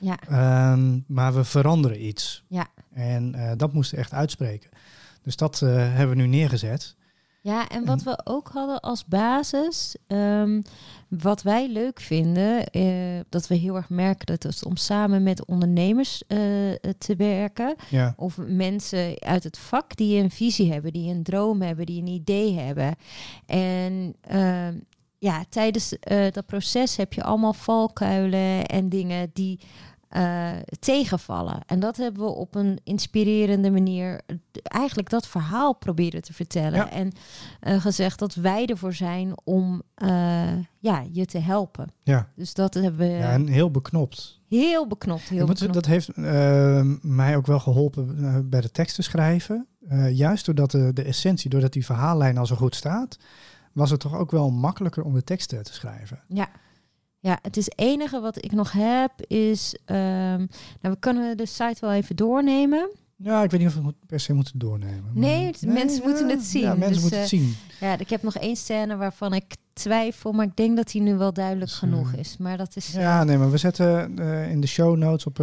Ja. 0.00 0.72
Um, 0.72 1.04
maar 1.06 1.34
we 1.34 1.44
veranderen 1.44 2.06
iets. 2.06 2.44
Ja. 2.48 2.66
En 2.96 3.32
uh, 3.36 3.52
dat 3.56 3.72
moesten 3.72 3.98
echt 3.98 4.12
uitspreken. 4.12 4.70
Dus 5.22 5.36
dat 5.36 5.60
uh, 5.64 5.70
hebben 5.70 6.16
we 6.16 6.22
nu 6.22 6.26
neergezet. 6.26 6.96
Ja, 7.40 7.68
en 7.68 7.84
wat 7.84 8.02
we 8.02 8.20
ook 8.24 8.48
hadden 8.48 8.80
als 8.80 9.04
basis, 9.04 9.96
um, 10.06 10.62
wat 11.08 11.42
wij 11.42 11.68
leuk 11.68 12.00
vinden, 12.00 12.64
uh, 12.72 13.20
dat 13.28 13.46
we 13.46 13.54
heel 13.54 13.76
erg 13.76 13.88
merken 13.88 14.26
dat 14.26 14.42
het 14.42 14.64
om 14.64 14.76
samen 14.76 15.22
met 15.22 15.44
ondernemers 15.44 16.22
te 16.98 17.14
werken. 17.16 17.74
Ja. 17.90 18.14
Of 18.16 18.36
mensen 18.36 19.20
uit 19.20 19.44
het 19.44 19.58
vak 19.58 19.96
die 19.96 20.22
een 20.22 20.30
visie 20.30 20.72
hebben, 20.72 20.92
die 20.92 21.14
een 21.14 21.22
droom 21.22 21.62
hebben, 21.62 21.86
die 21.86 22.00
een 22.00 22.06
idee 22.06 22.54
hebben. 22.54 22.94
En 23.46 24.14
ehm, 24.20 24.74
ja, 25.18 25.44
tijdens 25.48 25.94
dat 26.30 26.46
proces 26.46 26.96
heb 26.96 27.12
je 27.12 27.22
allemaal 27.22 27.52
valkuilen 27.52 28.66
en 28.66 28.88
dingen 28.88 29.30
die 29.32 29.60
uh, 30.10 30.50
tegenvallen. 30.78 31.60
En 31.66 31.80
dat 31.80 31.96
hebben 31.96 32.24
we 32.24 32.30
op 32.30 32.54
een 32.54 32.80
inspirerende 32.84 33.70
manier 33.70 34.20
eigenlijk 34.62 35.10
dat 35.10 35.26
verhaal 35.26 35.74
proberen 35.74 36.22
te 36.22 36.32
vertellen. 36.32 36.78
Ja. 36.78 36.90
En 36.90 37.12
uh, 37.62 37.80
gezegd 37.80 38.18
dat 38.18 38.34
wij 38.34 38.66
ervoor 38.66 38.94
zijn 38.94 39.32
om 39.44 39.82
uh, 40.02 40.08
ja, 40.78 41.04
je 41.12 41.26
te 41.26 41.38
helpen. 41.38 41.88
Ja. 42.02 42.28
Dus 42.36 42.54
dat 42.54 42.74
hebben 42.74 42.96
we. 42.96 43.06
Ja, 43.06 43.32
en 43.32 43.46
heel 43.46 43.70
beknopt. 43.70 44.40
Heel 44.48 44.86
beknopt. 44.86 45.28
Heel 45.28 45.46
beknopt. 45.46 45.74
Dat 45.74 45.86
heeft 45.86 46.16
mij 47.02 47.36
ook 47.36 47.46
wel 47.46 47.60
geholpen 47.60 48.50
bij 48.50 48.60
de 48.60 48.70
teksten 48.70 49.04
schrijven. 49.04 49.66
juist 50.12 50.46
doordat 50.46 50.70
de, 50.70 50.92
de 50.92 51.02
essentie, 51.02 51.50
doordat 51.50 51.72
die 51.72 51.84
verhaallijn 51.84 52.38
al 52.38 52.46
zo 52.46 52.56
goed 52.56 52.74
staat, 52.74 53.18
was 53.72 53.90
het 53.90 54.00
toch 54.00 54.14
ook 54.14 54.30
wel 54.30 54.50
makkelijker 54.50 55.02
om 55.02 55.14
de 55.14 55.24
teksten 55.24 55.62
te 55.62 55.74
schrijven. 55.74 56.20
Ja. 56.28 56.48
Ja, 57.20 57.38
het 57.42 57.56
is 57.56 57.68
enige 57.74 58.20
wat 58.20 58.44
ik 58.44 58.52
nog 58.52 58.72
heb 58.72 59.12
is... 59.26 59.78
Um, 59.86 59.96
nou, 59.96 60.48
we 60.80 60.96
kunnen 60.98 61.36
de 61.36 61.46
site 61.46 61.76
wel 61.80 61.92
even 61.92 62.16
doornemen. 62.16 62.90
Ja, 63.18 63.42
ik 63.42 63.50
weet 63.50 63.60
niet 63.60 63.68
of 63.68 63.74
we 63.74 63.86
het 63.86 64.06
per 64.06 64.20
se 64.20 64.32
moeten 64.32 64.58
doornemen. 64.58 65.10
Nee, 65.12 65.52
nee, 65.60 65.72
mensen 65.72 66.02
ja, 66.02 66.08
moeten 66.08 66.28
het 66.28 66.42
zien. 66.42 66.62
Ja, 66.62 66.74
mensen 66.74 66.92
dus, 66.92 67.00
moeten 67.00 67.18
het 67.18 67.28
zien. 67.28 67.54
Ja, 67.80 67.98
ik 67.98 68.10
heb 68.10 68.22
nog 68.22 68.36
één 68.36 68.56
scène 68.56 68.96
waarvan 68.96 69.32
ik 69.32 69.56
twijfel, 69.72 70.32
maar 70.32 70.46
ik 70.46 70.56
denk 70.56 70.76
dat 70.76 70.90
die 70.90 71.02
nu 71.02 71.16
wel 71.16 71.32
duidelijk 71.32 71.70
dus, 71.70 71.78
genoeg 71.78 72.12
is. 72.12 72.36
Maar 72.36 72.56
dat 72.56 72.76
is... 72.76 72.92
Ja, 72.92 73.24
nee, 73.24 73.38
maar 73.38 73.50
we 73.50 73.56
zetten 73.56 74.20
uh, 74.20 74.50
in 74.50 74.60
de 74.60 74.66
show 74.66 74.96
notes 74.96 75.26
op 75.26 75.36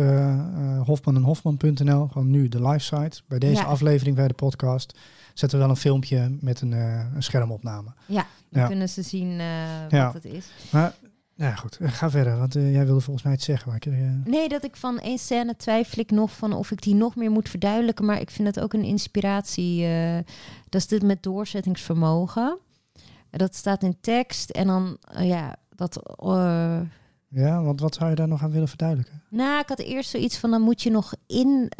hofman 0.85 1.15
en 1.15 1.21
hofman.nl, 1.21 2.07
gewoon 2.07 2.29
nu 2.29 2.47
de 2.47 2.67
live 2.67 2.83
site, 2.95 3.21
bij 3.27 3.39
deze 3.39 3.61
ja. 3.61 3.67
aflevering 3.67 4.15
bij 4.15 4.27
de 4.27 4.33
podcast, 4.33 4.99
zetten 5.33 5.57
we 5.57 5.63
wel 5.65 5.73
een 5.73 5.81
filmpje 5.81 6.37
met 6.39 6.61
een, 6.61 6.71
een 6.71 7.23
schermopname. 7.23 7.93
Ja, 8.05 8.25
dan 8.49 8.67
kunnen 8.67 8.89
ze 8.89 9.01
zien 9.01 9.41
wat 9.89 10.13
het 10.13 10.25
is. 10.25 10.45
Maar 10.71 10.93
ja, 11.35 11.55
goed. 11.55 11.77
Ga 11.81 12.09
verder, 12.09 12.37
want 12.37 12.55
uh, 12.55 12.73
jij 12.73 12.85
wilde 12.85 13.01
volgens 13.01 13.23
mij 13.25 13.33
het 13.33 13.41
zeggen. 13.43 13.67
Maar 13.67 13.77
ik, 13.77 13.85
uh... 13.85 14.09
Nee, 14.25 14.49
dat 14.49 14.63
ik 14.63 14.75
van 14.75 14.99
één 14.99 15.17
scène 15.17 15.55
twijfel 15.55 15.99
ik 16.01 16.11
nog 16.11 16.31
van 16.31 16.53
of 16.53 16.71
ik 16.71 16.81
die 16.81 16.95
nog 16.95 17.15
meer 17.15 17.31
moet 17.31 17.49
verduidelijken. 17.49 18.05
Maar 18.05 18.19
ik 18.21 18.31
vind 18.31 18.47
het 18.47 18.59
ook 18.59 18.73
een 18.73 18.83
inspiratie. 18.83 19.87
Uh, 19.87 20.15
dat 20.69 20.81
is 20.81 20.87
dit 20.87 21.03
met 21.03 21.23
doorzettingsvermogen. 21.23 22.57
Dat 23.29 23.55
staat 23.55 23.83
in 23.83 23.97
tekst 24.01 24.49
en 24.49 24.67
dan, 24.67 24.97
ja, 25.19 25.55
dat... 25.75 25.99
ja, 27.27 27.63
want 27.63 27.79
wat 27.79 27.95
zou 27.95 28.09
je 28.09 28.15
daar 28.15 28.27
nog 28.27 28.43
aan 28.43 28.51
willen 28.51 28.67
verduidelijken? 28.67 29.21
Nou, 29.29 29.59
ik 29.59 29.67
had 29.69 29.79
eerst 29.79 30.09
zoiets 30.09 30.37
van, 30.37 30.51
dan 30.51 30.61
moet 30.61 30.81
je 30.81 30.91
nog 30.91 31.13
in 31.27 31.71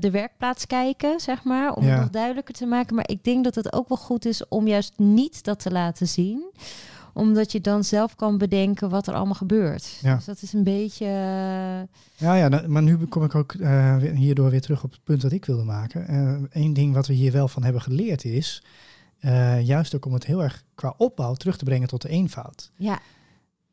de 0.00 0.08
werkplaats 0.12 0.66
kijken, 0.66 1.20
zeg 1.20 1.44
maar. 1.44 1.72
Om 1.72 1.84
Ja. 1.84 1.90
het 1.90 2.00
nog 2.00 2.10
duidelijker 2.10 2.54
te 2.54 2.66
maken. 2.66 2.94
Maar 2.94 3.08
ik 3.08 3.24
denk 3.24 3.44
dat 3.44 3.54
het 3.54 3.72
ook 3.72 3.88
wel 3.88 3.98
goed 3.98 4.24
is 4.24 4.48
om 4.48 4.68
juist 4.68 4.98
niet 4.98 5.44
dat 5.44 5.58
te 5.58 5.70
laten 5.70 6.08
zien 6.08 6.50
omdat 7.14 7.52
je 7.52 7.60
dan 7.60 7.84
zelf 7.84 8.14
kan 8.14 8.38
bedenken 8.38 8.90
wat 8.90 9.06
er 9.06 9.14
allemaal 9.14 9.34
gebeurt. 9.34 9.98
Ja. 10.02 10.14
Dus 10.14 10.24
dat 10.24 10.42
is 10.42 10.52
een 10.52 10.64
beetje... 10.64 11.04
uh, 11.04 12.26
Ja, 12.26 12.34
ja, 12.34 12.48
nou, 12.48 12.68
maar 12.68 12.82
nu 12.82 12.96
kom 12.96 13.24
ik 13.24 13.34
ook 13.34 13.52
uh, 13.52 13.96
hierdoor 13.96 14.50
weer 14.50 14.60
terug 14.60 14.84
op 14.84 14.90
het 14.90 15.04
punt 15.04 15.20
dat 15.20 15.32
ik 15.32 15.44
wilde 15.44 15.64
maken. 15.64 16.14
Eén 16.50 16.68
uh, 16.68 16.74
ding 16.74 16.94
wat 16.94 17.06
we 17.06 17.12
hier 17.12 17.32
wel 17.32 17.48
van 17.48 17.62
hebben 17.64 17.82
geleerd 17.82 18.24
is... 18.24 18.62
eh, 19.18 19.60
juist 19.60 19.94
ook 19.94 20.04
om 20.06 20.12
het 20.12 20.26
heel 20.26 20.42
erg 20.42 20.64
qua 20.74 20.94
opbouw 20.96 21.34
terug 21.34 21.56
te 21.56 21.64
brengen 21.64 21.88
tot 21.88 22.02
de 22.02 22.08
eenvoud. 22.08 22.70
Ja. 22.76 22.98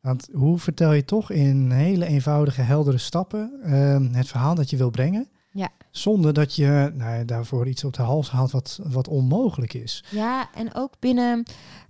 Want 0.00 0.28
hoe 0.32 0.58
vertel 0.58 0.92
je 0.92 1.04
toch 1.04 1.30
in 1.30 1.70
hele 1.70 2.06
eenvoudige, 2.06 2.60
heldere 2.60 2.98
stappen 2.98 3.52
ehm, 3.62 4.12
het 4.12 4.28
verhaal 4.28 4.54
dat 4.54 4.70
je 4.70 4.76
wil 4.76 4.90
brengen... 4.90 5.28
Ja. 5.52 5.68
Zonder 5.90 6.32
dat 6.32 6.54
je 6.54 6.92
nou, 6.94 7.24
daarvoor 7.24 7.68
iets 7.68 7.84
op 7.84 7.92
de 7.92 8.02
hals 8.02 8.30
haalt 8.30 8.50
wat, 8.50 8.80
wat 8.82 9.08
onmogelijk 9.08 9.74
is. 9.74 10.04
Ja, 10.10 10.48
en 10.54 10.74
ook 10.74 10.92
binnen 10.98 11.44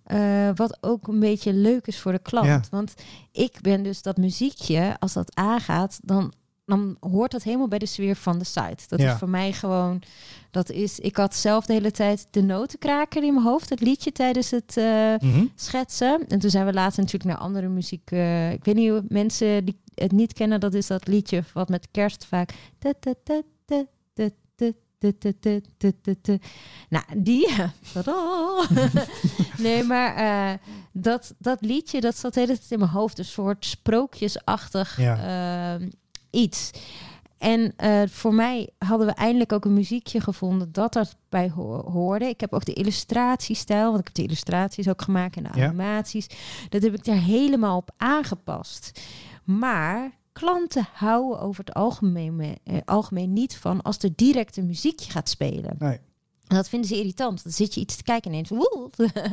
uh, 0.07 0.51
wat 0.55 0.79
ook 0.81 1.09
een 1.09 1.21
beetje 1.21 1.53
leuk 1.53 1.87
is 1.87 1.99
voor 1.99 2.13
de 2.13 2.19
klant. 2.19 2.47
Ja. 2.47 2.63
Want 2.71 2.95
ik 3.33 3.59
ben 3.61 3.83
dus 3.83 4.03
dat 4.03 4.17
muziekje, 4.17 4.97
als 4.99 5.13
dat 5.13 5.37
aangaat, 5.37 6.01
dan, 6.03 6.33
dan 6.65 6.97
hoort 7.01 7.31
dat 7.31 7.43
helemaal 7.43 7.69
bij 7.69 7.79
de 7.79 7.87
sfeer 7.87 8.17
van 8.17 8.39
de 8.39 8.45
site. 8.45 8.85
Dat 8.89 8.99
is 8.99 9.13
voor 9.13 9.29
mij 9.29 9.53
gewoon, 9.53 10.03
dat 10.51 10.71
is, 10.71 10.99
ik 10.99 11.17
had 11.17 11.35
zelf 11.35 11.67
de 11.67 11.73
hele 11.73 11.91
tijd 11.91 12.27
de 12.31 12.43
notenkraker 12.43 13.25
in 13.25 13.35
mijn 13.35 13.47
hoofd, 13.47 13.71
het 13.71 13.81
liedje 13.81 14.13
tijdens 14.13 14.51
het 14.51 14.77
uh, 14.79 15.15
schetsen. 15.55 16.29
En 16.29 16.39
toen 16.39 16.51
zijn 16.51 16.67
we 16.67 16.73
later 16.73 16.99
natuurlijk 17.03 17.31
naar 17.31 17.41
andere 17.41 17.69
muziek. 17.69 18.11
Uh, 18.11 18.53
ik 18.53 18.65
weet 18.65 18.75
niet 18.75 18.91
hoe 18.91 19.05
mensen 19.09 19.65
die 19.65 19.81
het 20.01 20.13
niet 20.13 20.33
kennen, 20.33 20.61
dat 20.61 20.75
is 20.75 20.87
dat 20.87 21.07
liedje 21.07 21.43
wat 21.53 21.69
met 21.69 21.89
kerst 21.91 22.25
vaak. 22.25 22.51
Nou, 26.89 27.05
die. 27.17 27.51
nee, 29.59 29.85
maar 29.85 30.19
uh, 30.19 30.59
dat, 30.93 31.35
dat 31.39 31.61
liedje, 31.61 32.01
dat 32.01 32.17
zat 32.17 32.35
de 32.35 32.41
hele 32.41 32.59
tijd 32.59 32.71
in 32.71 32.79
mijn 32.79 32.91
hoofd. 32.91 33.19
Een 33.19 33.25
soort 33.25 33.65
sprookjesachtig 33.65 34.97
ja. 34.97 35.79
uh, 35.79 35.87
iets. 36.31 36.71
En 37.39 37.75
uh, 37.85 38.03
voor 38.09 38.35
mij 38.35 38.71
hadden 38.79 39.07
we 39.07 39.13
eindelijk 39.13 39.53
ook 39.53 39.65
een 39.65 39.75
muziekje 39.75 40.21
gevonden 40.21 40.73
dat 40.73 41.17
ho 41.55 41.91
hoorde. 41.91 42.25
Ik 42.25 42.41
heb 42.41 42.53
ook 42.53 42.65
de 42.65 42.73
illustratiestijl, 42.73 43.87
want 43.87 43.99
ik 43.99 44.05
heb 44.05 44.15
de 44.15 44.23
illustraties 44.23 44.89
ook 44.89 45.03
gemaakt 45.03 45.37
en 45.37 45.43
de 45.43 45.49
animaties. 45.49 46.27
Dat 46.69 46.83
heb 46.83 46.95
ik 46.95 47.05
daar 47.05 47.23
helemaal 47.23 47.77
op 47.77 47.91
aangepast. 47.97 49.01
Maar 49.59 50.19
klanten 50.33 50.89
houden 50.93 51.41
over 51.41 51.65
het 51.65 51.75
algemeen, 51.75 52.59
eh, 52.65 52.77
algemeen 52.85 53.33
niet 53.33 53.57
van 53.57 53.83
als 53.83 53.99
er 53.99 54.11
direct 54.15 54.57
een 54.57 54.67
muziekje 54.67 55.11
gaat 55.11 55.29
spelen. 55.29 55.77
Nee. 55.79 55.99
En 56.47 56.57
dat 56.57 56.69
vinden 56.69 56.89
ze 56.89 56.97
irritant. 56.97 57.43
Dan 57.43 57.53
zit 57.53 57.75
je 57.75 57.81
iets 57.81 57.97
te 57.97 58.03
kijken 58.03 58.33
en 58.33 58.37
ineens... 58.37 58.67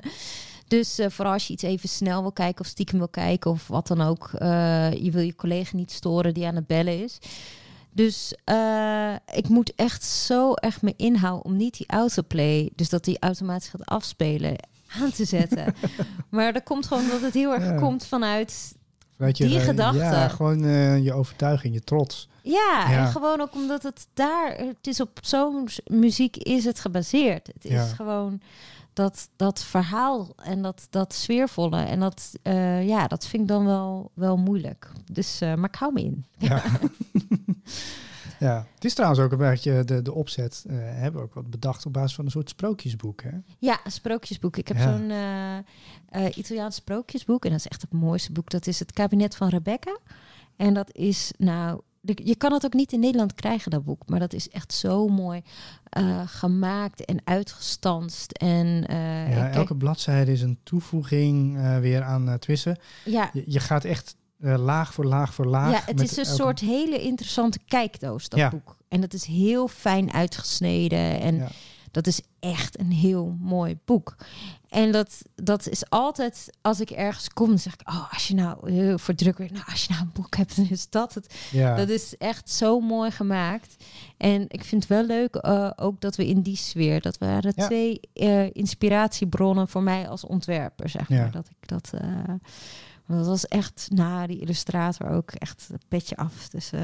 dus 0.68 1.00
uh, 1.00 1.10
vooral 1.10 1.34
als 1.34 1.48
je 1.48 1.54
iets 1.54 1.64
even 1.64 1.90
snel 1.90 2.22
wil 2.22 2.32
kijken 2.32 2.62
of 2.62 2.68
stiekem 2.68 2.98
wil 2.98 3.08
kijken 3.08 3.52
of 3.52 3.68
wat 3.68 3.88
dan 3.88 4.02
ook. 4.02 4.32
Uh, 4.34 4.92
je 4.94 5.12
wil 5.12 5.22
je 5.22 5.36
collega 5.36 5.76
niet 5.76 5.92
storen 5.92 6.34
die 6.34 6.46
aan 6.46 6.56
het 6.56 6.68
bellen 6.68 7.04
is. 7.04 7.20
Dus 7.92 8.34
uh, 8.46 9.14
ik 9.34 9.50
moet 9.50 9.76
echt 9.76 10.04
zo 10.04 10.54
echt 10.54 10.82
me 10.82 10.94
inhouden 10.98 11.46
om 11.46 11.56
niet 11.56 11.78
die 11.78 11.88
autoplay, 11.88 12.70
dus 12.76 12.90
dat 12.90 13.04
die 13.04 13.20
automatisch 13.20 13.70
gaat 13.70 13.86
afspelen, 13.86 14.56
aan 15.02 15.12
te 15.12 15.26
zetten. 15.26 15.76
maar 16.30 16.54
dat 16.54 16.64
komt 16.64 16.86
gewoon 16.86 17.04
omdat 17.04 17.22
het 17.22 17.34
heel 17.34 17.54
erg 17.54 17.64
ja. 17.64 17.76
komt 17.76 18.06
vanuit 18.06 18.77
Weet 19.18 19.38
je, 19.38 19.48
die 19.48 19.60
gedachte. 19.60 19.98
Ja, 19.98 20.28
gewoon 20.28 20.64
uh, 20.64 21.04
je 21.04 21.14
overtuiging, 21.14 21.74
je 21.74 21.82
trots. 21.82 22.30
Ja, 22.42 22.86
ja, 22.90 23.06
en 23.06 23.08
gewoon 23.08 23.42
ook 23.42 23.56
omdat 23.56 23.84
het 23.84 24.08
daar, 24.14 24.56
het 24.58 24.88
is 24.88 25.02
op 25.02 25.20
zo'n 25.22 25.68
muziek 25.86 26.38
is 26.38 26.66
het 26.66 26.80
gebaseerd. 26.80 27.48
Het 27.48 27.66
is 27.66 27.72
ja. 27.72 27.86
gewoon 27.86 28.42
dat, 28.94 29.30
dat 29.36 29.64
verhaal 29.64 30.30
en 30.36 30.62
dat, 30.62 30.88
dat 30.90 31.14
sfeervolle. 31.14 31.84
En 31.84 32.00
dat, 32.00 32.32
uh, 32.44 32.88
ja, 32.88 33.08
dat 33.08 33.28
vind 33.28 33.42
ik 33.42 33.48
dan 33.48 33.66
wel, 33.66 34.12
wel 34.14 34.38
moeilijk. 34.38 34.92
Dus, 35.12 35.42
uh, 35.42 35.54
maar 35.54 35.70
ik 35.70 35.76
hou 35.76 35.94
me 35.94 36.04
in. 36.04 36.26
Ja. 36.38 36.64
Ja, 38.40 38.66
het 38.74 38.86
is 38.86 38.94
trouwens 38.94 39.22
ook 39.22 39.32
een 39.32 39.38
beetje 39.38 39.84
de, 39.84 40.02
de 40.02 40.14
opzet. 40.14 40.64
Uh, 40.68 40.76
hebben 40.80 41.22
we 41.22 41.28
ook 41.28 41.34
wat 41.34 41.50
bedacht 41.50 41.86
op 41.86 41.94
basis 41.94 42.16
van 42.16 42.26
een 42.26 42.32
soort 42.32 42.50
sprookjesboek. 42.50 43.22
Hè? 43.22 43.30
Ja, 43.60 43.80
een 43.84 43.92
sprookjesboek. 43.92 44.58
Ik 44.58 44.68
heb 44.68 44.78
zo'n 44.78 45.10
uh, 45.10 45.58
uh, 46.16 46.26
Italiaans 46.36 46.76
sprookjesboek. 46.76 47.46
En 47.46 47.52
dat 47.52 47.60
is 47.60 47.68
echt 47.68 47.82
het 47.82 47.94
mooiste 47.94 48.32
boek. 48.32 48.50
Dat 48.50 48.68
is 48.68 48.80
het 48.80 48.92
kabinet 48.92 49.36
van 49.36 49.50
Rebecca. 49.50 49.98
En 50.56 50.74
dat 50.74 50.96
is, 50.96 51.32
nou, 51.38 51.82
je 52.02 52.36
kan 52.36 52.54
het 52.54 52.66
ook 52.66 52.74
niet 52.74 52.92
in 52.92 53.00
Nederland 53.00 53.34
krijgen, 53.34 53.72
dat 53.72 53.84
boek. 53.84 54.02
Maar 54.10 54.20
dat 54.20 54.34
is 54.34 54.50
echt 54.50 54.74
zo 54.74 55.08
mooi 55.08 55.42
gemaakt 56.26 57.06
en 57.06 57.22
uitgestanst. 57.24 58.32
En, 58.32 58.68
ja, 59.30 59.50
elke 59.50 59.76
bladzijde 59.76 60.32
is 60.32 60.42
een 60.42 60.60
toevoeging 60.64 61.60
weer 61.80 62.04
aan 62.04 62.40
Twissen. 62.40 62.80
Ja. 63.06 63.30
Je, 63.34 63.44
je, 63.46 63.60
gaat 63.60 63.84
echt 63.84 64.16
uh, 64.40 64.58
laag 64.58 64.94
voor 64.94 65.06
laag 65.06 65.34
voor 65.34 65.46
laag. 65.46 65.72
Ja, 65.72 65.82
het 65.86 66.02
is 66.02 66.18
een 66.18 66.26
soort 66.26 66.60
hele 66.60 67.02
interessante 67.02 67.60
kijkdoos, 67.68 68.30
dat 68.30 68.50
boek. 68.50 68.78
En 68.88 69.02
dat 69.02 69.14
is 69.14 69.26
heel 69.26 69.68
fijn 69.68 70.14
uitgesneden. 70.14 71.20
En 71.20 71.36
ja. 71.36 71.48
dat 71.92 72.08
is 72.08 72.22
echt 72.40 72.80
een 72.80 72.92
heel 72.92 73.38
mooi 73.40 73.78
boek. 73.86 74.16
En 74.70 74.92
dat, 74.92 75.22
dat 75.36 75.68
is 75.68 75.90
altijd, 75.90 76.58
als 76.62 76.80
ik 76.80 76.90
ergens 76.90 77.30
kom, 77.30 77.58
zeg 77.58 77.74
ik... 77.74 77.90
oh, 77.90 78.14
als 78.14 78.28
je 78.28 78.34
nou 78.34 78.72
heel 78.72 78.98
voor 78.98 79.16
druk 79.16 79.38
nou, 79.38 79.64
als 79.72 79.84
je 79.84 79.94
nou 79.94 80.02
een 80.02 80.12
boek 80.14 80.36
hebt, 80.36 80.56
dan 80.56 80.68
is 80.70 80.90
dat 80.90 81.14
het. 81.14 81.36
Ja. 81.52 81.76
Dat 81.76 81.90
is 81.90 82.18
echt 82.18 82.50
zo 82.50 82.80
mooi 82.80 83.12
gemaakt. 83.12 83.84
En 84.18 84.46
ik 84.48 84.64
vind 84.64 84.82
het 84.82 84.92
wel 84.92 85.06
leuk 85.06 85.40
uh, 85.46 85.72
ook 85.76 86.02
dat 86.02 86.16
we 86.16 86.28
in 86.28 86.42
die 86.42 86.56
sfeer... 86.56 87.02
dat 87.02 87.18
waren 87.18 87.54
ja. 87.56 87.66
twee 87.66 88.00
uh, 88.14 88.50
inspiratiebronnen 88.52 89.68
voor 89.68 89.84
mij 89.84 90.10
als 90.10 90.26
ontwerper, 90.26 90.90
zeg 90.90 91.10
maar. 91.10 91.32
Dat 91.32 91.50
ik 91.50 91.68
dat... 91.68 91.92
Dat 93.08 93.26
was 93.26 93.48
echt, 93.48 93.88
na 93.94 94.28
die 94.28 94.40
illustrator 94.40 95.10
ook 95.10 95.32
echt 95.32 95.68
een 95.72 95.82
petje 95.88 96.18
af. 96.18 96.50
Dus, 96.50 96.74
uh... 96.74 96.82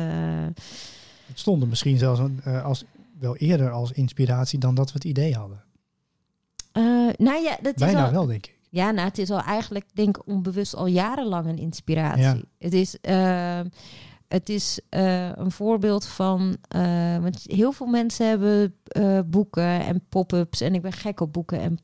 Het 1.26 1.40
stond 1.40 1.62
er 1.62 1.68
misschien 1.68 1.98
zelfs 1.98 2.22
uh, 2.48 2.64
als, 2.64 2.84
wel 3.20 3.36
eerder 3.36 3.72
als 3.72 3.92
inspiratie 3.92 4.60
dan 4.60 4.76
dat 4.76 4.88
we 4.88 4.94
het 4.94 5.04
idee 5.04 5.36
hadden. 5.36 5.64
Uh, 6.74 7.10
nou 7.18 7.42
ja, 7.42 7.58
dat 7.62 7.76
Bijna 7.76 8.00
is 8.00 8.06
al, 8.06 8.12
wel, 8.12 8.26
denk 8.26 8.46
ik. 8.46 8.58
Ja, 8.70 8.92
nou, 8.92 9.08
het 9.08 9.18
is 9.18 9.30
al 9.30 9.42
eigenlijk, 9.42 9.86
denk 9.94 10.18
ik, 10.18 10.28
onbewust 10.28 10.76
al 10.76 10.86
jarenlang 10.86 11.48
een 11.48 11.58
inspiratie. 11.58 12.24
Ja. 12.24 12.38
Het 12.58 12.74
is, 12.74 13.00
ehm, 13.02 13.68
het 14.28 14.50
is 14.50 14.80
een 14.90 15.52
voorbeeld 15.52 16.06
van. 16.06 16.58
want 17.22 17.42
heel 17.44 17.72
veel 17.72 17.88
mensen 17.88 18.28
hebben 18.28 18.76
boeken 19.30 19.86
en 19.86 20.04
pop-ups. 20.10 20.62
En 20.62 20.74
ik 20.74 20.82
ben 20.82 20.94
gek 20.94 21.20
op 21.20 21.34
boeken 21.34 21.60
en 21.60 21.80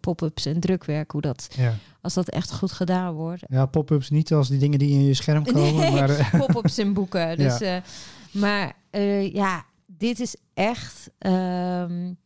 pop-ups 0.00 0.46
en 0.46 0.60
drukwerk. 0.60 1.10
Hoe 1.10 1.20
dat. 1.20 1.48
Ja 1.56 1.74
als 2.14 2.26
dat 2.26 2.34
echt 2.34 2.52
goed 2.52 2.72
gedaan 2.72 3.14
wordt. 3.14 3.42
Ja, 3.48 3.66
pop-ups 3.66 4.10
niet 4.10 4.32
als 4.32 4.48
die 4.48 4.58
dingen 4.58 4.78
die 4.78 4.90
in 4.90 5.04
je 5.04 5.14
scherm 5.14 5.44
komen. 5.44 5.74
Nee, 5.74 5.90
maar, 6.00 6.30
pop-ups 6.46 6.78
in 6.78 6.92
boeken. 6.92 7.36
Dus, 7.38 7.58
ja. 7.58 7.76
Uh, 7.76 7.82
maar 8.30 8.72
uh, 8.90 9.32
ja, 9.32 9.64
dit 9.86 10.20
is 10.20 10.36
echt 10.54 11.10
um, 11.18 12.16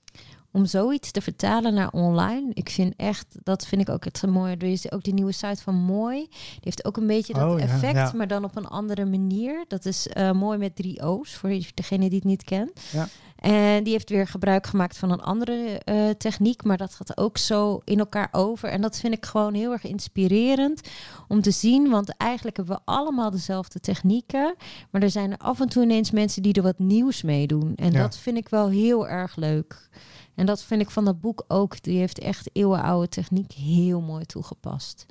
om 0.52 0.66
zoiets 0.66 1.11
te 1.11 1.21
vertalen 1.21 1.75
naar 1.75 1.90
online. 1.90 2.50
Ik 2.52 2.71
vind 2.71 2.94
echt, 2.97 3.26
dat 3.42 3.66
vind 3.66 3.80
ik 3.80 3.88
ook 3.88 4.04
het 4.04 4.26
mooie. 4.26 4.56
Er 4.56 4.62
is 4.62 4.92
ook 4.92 5.02
die 5.02 5.14
nieuwe 5.14 5.32
site 5.32 5.62
van 5.62 5.75
Mooi. 5.75 6.18
Die 6.28 6.61
heeft 6.61 6.85
ook 6.85 6.97
een 6.97 7.06
beetje 7.06 7.32
dat 7.32 7.52
oh, 7.52 7.62
effect, 7.62 7.94
ja, 7.94 8.04
ja. 8.04 8.12
maar 8.14 8.28
dan 8.28 8.44
op 8.44 8.56
een 8.56 8.68
andere 8.68 9.04
manier. 9.04 9.64
Dat 9.68 9.85
is 9.85 10.09
mooi 10.32 10.59
met 10.59 10.76
drie 10.76 11.02
O's, 11.02 11.35
voor 11.35 11.50
degene 11.75 12.09
die 12.09 12.18
het 12.18 12.25
niet 12.25 12.44
kent. 12.44 12.80
Ja. 12.92 13.09
En 13.42 13.82
die 13.82 13.92
heeft 13.92 14.09
weer 14.09 14.26
gebruik 14.26 14.66
gemaakt 14.66 14.99
van 14.99 15.11
een 15.11 15.21
andere 15.21 15.80
uh, 15.85 16.11
techniek, 16.11 16.64
maar 16.64 16.76
dat 16.76 16.94
gaat 16.94 17.16
ook 17.16 17.38
zo 17.38 17.80
in 17.85 17.99
elkaar 17.99 18.28
over. 18.32 18.68
En 18.68 18.80
dat 18.80 18.99
vind 18.99 19.14
ik 19.14 19.26
gewoon 19.26 19.54
heel 19.54 19.73
erg 19.73 19.85
inspirerend 19.85 20.80
om 21.28 21.42
te 21.42 21.50
zien, 21.50 21.88
want 21.90 22.16
eigenlijk 22.16 22.56
hebben 22.56 22.76
we 22.76 22.82
allemaal 22.85 23.30
dezelfde 23.30 23.80
technieken, 23.80 24.54
maar 24.90 25.02
er 25.02 25.11
zijn 25.11 25.38
af 25.38 25.61
en 25.61 25.68
toe 25.68 25.82
ineens 25.82 26.11
mensen 26.11 26.42
die 26.42 26.52
er 26.52 26.62
wat 26.62 26.78
nieuws 26.78 27.23
mee 27.23 27.47
doen. 27.47 27.73
En 27.76 27.92
dat 27.92 28.16
vind 28.16 28.37
ik 28.37 28.49
wel 28.49 28.68
heel 28.68 29.09
erg 29.09 29.37
leuk. 29.37 29.88
En 30.35 30.47
dat 30.47 30.62
vind 30.62 30.81
ik 30.81 30.91
van 30.91 31.05
dat 31.05 31.21
boek 31.21 31.45
ook. 31.49 31.83
Die 31.83 31.99
heeft 31.99 32.19
echt 32.19 32.51
eeuwenoude 32.53 33.09
techniek 33.09 33.53
heel 33.53 34.01
mooi 34.01 34.25
toegepast. 34.25 35.07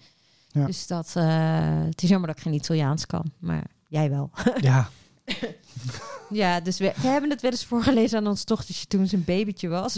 Ja. 0.48 0.66
Dus 0.66 0.88
dat, 0.88 1.13
uh, 1.18 1.24
het 1.86 2.04
is 2.04 2.10
jammer 2.10 2.28
dat 2.28 2.38
ik 2.38 2.44
geen 2.44 2.54
Italiaans 2.54 3.06
kan, 3.06 3.32
maar 3.40 3.66
jij 3.88 4.10
wel. 4.10 4.30
Ja. 4.60 4.90
Ja, 6.32 6.60
dus 6.60 6.78
we, 6.78 6.94
we, 7.02 7.08
hebben 7.08 7.30
het 7.30 7.42
wel 7.42 7.52
eens 7.52 7.66
voorgelezen 7.66 8.18
aan 8.18 8.28
ons 8.28 8.46
dochtertje 8.46 8.86
toen 8.86 9.08
ze 9.08 9.16
een 9.16 9.24
babytje 9.24 9.68
was. 9.68 9.94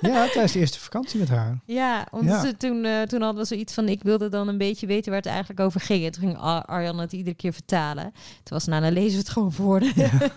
ja, 0.00 0.26
tijdens 0.32 0.52
de 0.52 0.58
eerste 0.58 0.80
vakantie 0.80 1.18
met 1.18 1.28
haar. 1.28 1.58
Ja, 1.64 2.06
want 2.10 2.24
ja. 2.24 2.52
Toen, 2.58 2.84
uh, 2.84 3.02
toen 3.02 3.22
hadden 3.22 3.42
we 3.42 3.48
zoiets 3.48 3.74
van, 3.74 3.88
ik 3.88 4.02
wilde 4.02 4.28
dan 4.28 4.48
een 4.48 4.58
beetje 4.58 4.86
weten 4.86 5.10
waar 5.10 5.20
het 5.20 5.30
eigenlijk 5.30 5.60
over 5.60 5.80
ging. 5.80 6.04
En 6.04 6.12
toen 6.12 6.22
ging 6.22 6.38
Arjan 6.38 6.98
het 6.98 7.12
iedere 7.12 7.36
keer 7.36 7.52
vertalen. 7.52 8.12
Toen 8.12 8.58
was 8.58 8.66
nou, 8.66 8.82
dan 8.82 8.92
lezen 8.92 9.12
we 9.12 9.18
het 9.18 9.28
gewoon 9.28 9.52
voor. 9.52 9.82
Ja. 9.94 10.10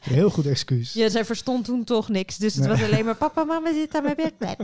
Heel 0.00 0.30
goed 0.30 0.46
excuus. 0.46 0.92
Ja, 0.92 1.08
zij 1.08 1.24
verstond 1.24 1.64
toen 1.64 1.84
toch 1.84 2.08
niks. 2.08 2.36
Dus 2.36 2.54
het 2.54 2.66
nee. 2.66 2.76
was 2.76 2.82
alleen 2.82 3.04
maar, 3.04 3.16
papa, 3.16 3.44
mama 3.44 3.72
zit 3.72 3.96
aan 3.96 4.02
mijn 4.02 4.16
bed. 4.16 4.32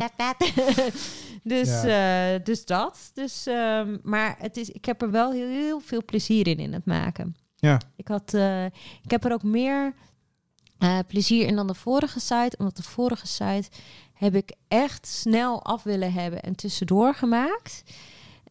dus, 1.43 1.83
ja. 1.83 2.35
uh, 2.35 2.41
dus 2.45 2.65
dat. 2.65 3.11
Dus, 3.15 3.47
um, 3.47 4.01
maar 4.03 4.37
het 4.39 4.57
is, 4.57 4.71
ik 4.71 4.85
heb 4.85 5.03
er 5.03 5.11
wel 5.11 5.33
heel, 5.33 5.49
heel 5.49 5.81
veel 5.81 6.05
plezier 6.05 6.47
in, 6.47 6.59
in 6.59 6.73
het 6.73 6.85
maken. 6.85 7.37
Ja. 7.64 7.80
Ik, 7.97 8.09
had, 8.09 8.35
uh, 8.35 8.64
ik 9.02 9.11
heb 9.11 9.25
er 9.25 9.33
ook 9.33 9.42
meer 9.42 9.94
uh, 10.78 10.99
plezier 11.06 11.47
in 11.47 11.56
dan 11.56 11.66
de 11.66 11.75
vorige 11.75 12.21
site. 12.21 12.56
Omdat 12.59 12.76
de 12.76 12.83
vorige 12.83 13.26
site 13.26 13.68
heb 14.12 14.35
ik 14.35 14.52
echt 14.68 15.06
snel 15.06 15.64
af 15.64 15.83
willen 15.83 16.12
hebben 16.12 16.42
en 16.42 16.54
tussendoor 16.54 17.14
gemaakt. 17.14 17.83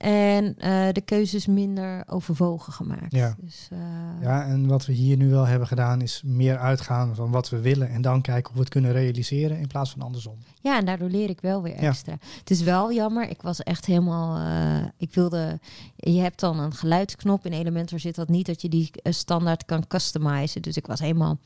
En 0.04 0.46
uh, 0.46 0.88
de 0.92 1.02
keuzes 1.06 1.48
minder 1.48 2.04
overwogen 2.08 2.74
gemaakt. 2.74 3.12
Ja. 3.12 3.36
Dus, 3.40 3.70
uh... 3.74 3.80
ja, 4.22 4.46
en 4.46 4.68
wat 4.68 4.86
we 4.86 4.94
hier 4.94 5.18
nu 5.18 5.30
wel 5.30 5.48
hebben 5.48 5.68
gedaan 5.68 6.02
is 6.02 6.22
meer 6.26 6.58
uitgaan 6.58 7.16
van 7.16 7.32
wat 7.32 7.50
we 7.50 7.60
willen 7.60 7.90
en 7.90 8.02
dan 8.02 8.22
kijken 8.22 8.50
of 8.50 8.56
we 8.56 8.60
het 8.60 8.70
kunnen 8.70 8.92
realiseren 8.92 9.58
in 9.58 9.68
plaats 9.68 9.92
van 9.92 10.02
andersom. 10.02 10.38
Ja, 10.62 10.78
en 10.78 10.86
daardoor 10.86 11.10
leer 11.10 11.30
ik 11.30 11.42
wel 11.42 11.62
weer 11.62 11.76
extra. 11.76 12.12
Ja. 12.12 12.28
Het 12.40 12.52
is 12.52 12.62
wel 12.62 12.94
jammer. 12.94 13.30
Ik 13.30 13.42
was 13.42 13.64
echt 13.64 13.86
helemaal. 13.86 14.40
Uh, 14.40 14.88
ik 14.98 15.14
wilde. 15.14 15.60
Je 15.96 16.20
hebt 16.20 16.40
dan 16.40 16.60
een 16.60 16.74
geluidsknop 16.74 17.46
in 17.46 17.52
Elementor 17.52 18.00
zit 18.00 18.16
dat 18.16 18.30
niet 18.30 18.46
dat 18.46 18.62
je 18.62 18.70
die 18.70 18.92
standaard 19.04 19.66
kan 19.66 19.88
customizen. 19.88 20.62
Dus 20.62 20.78
ik 20.78 20.88
was 20.88 21.00
helemaal 21.00 21.40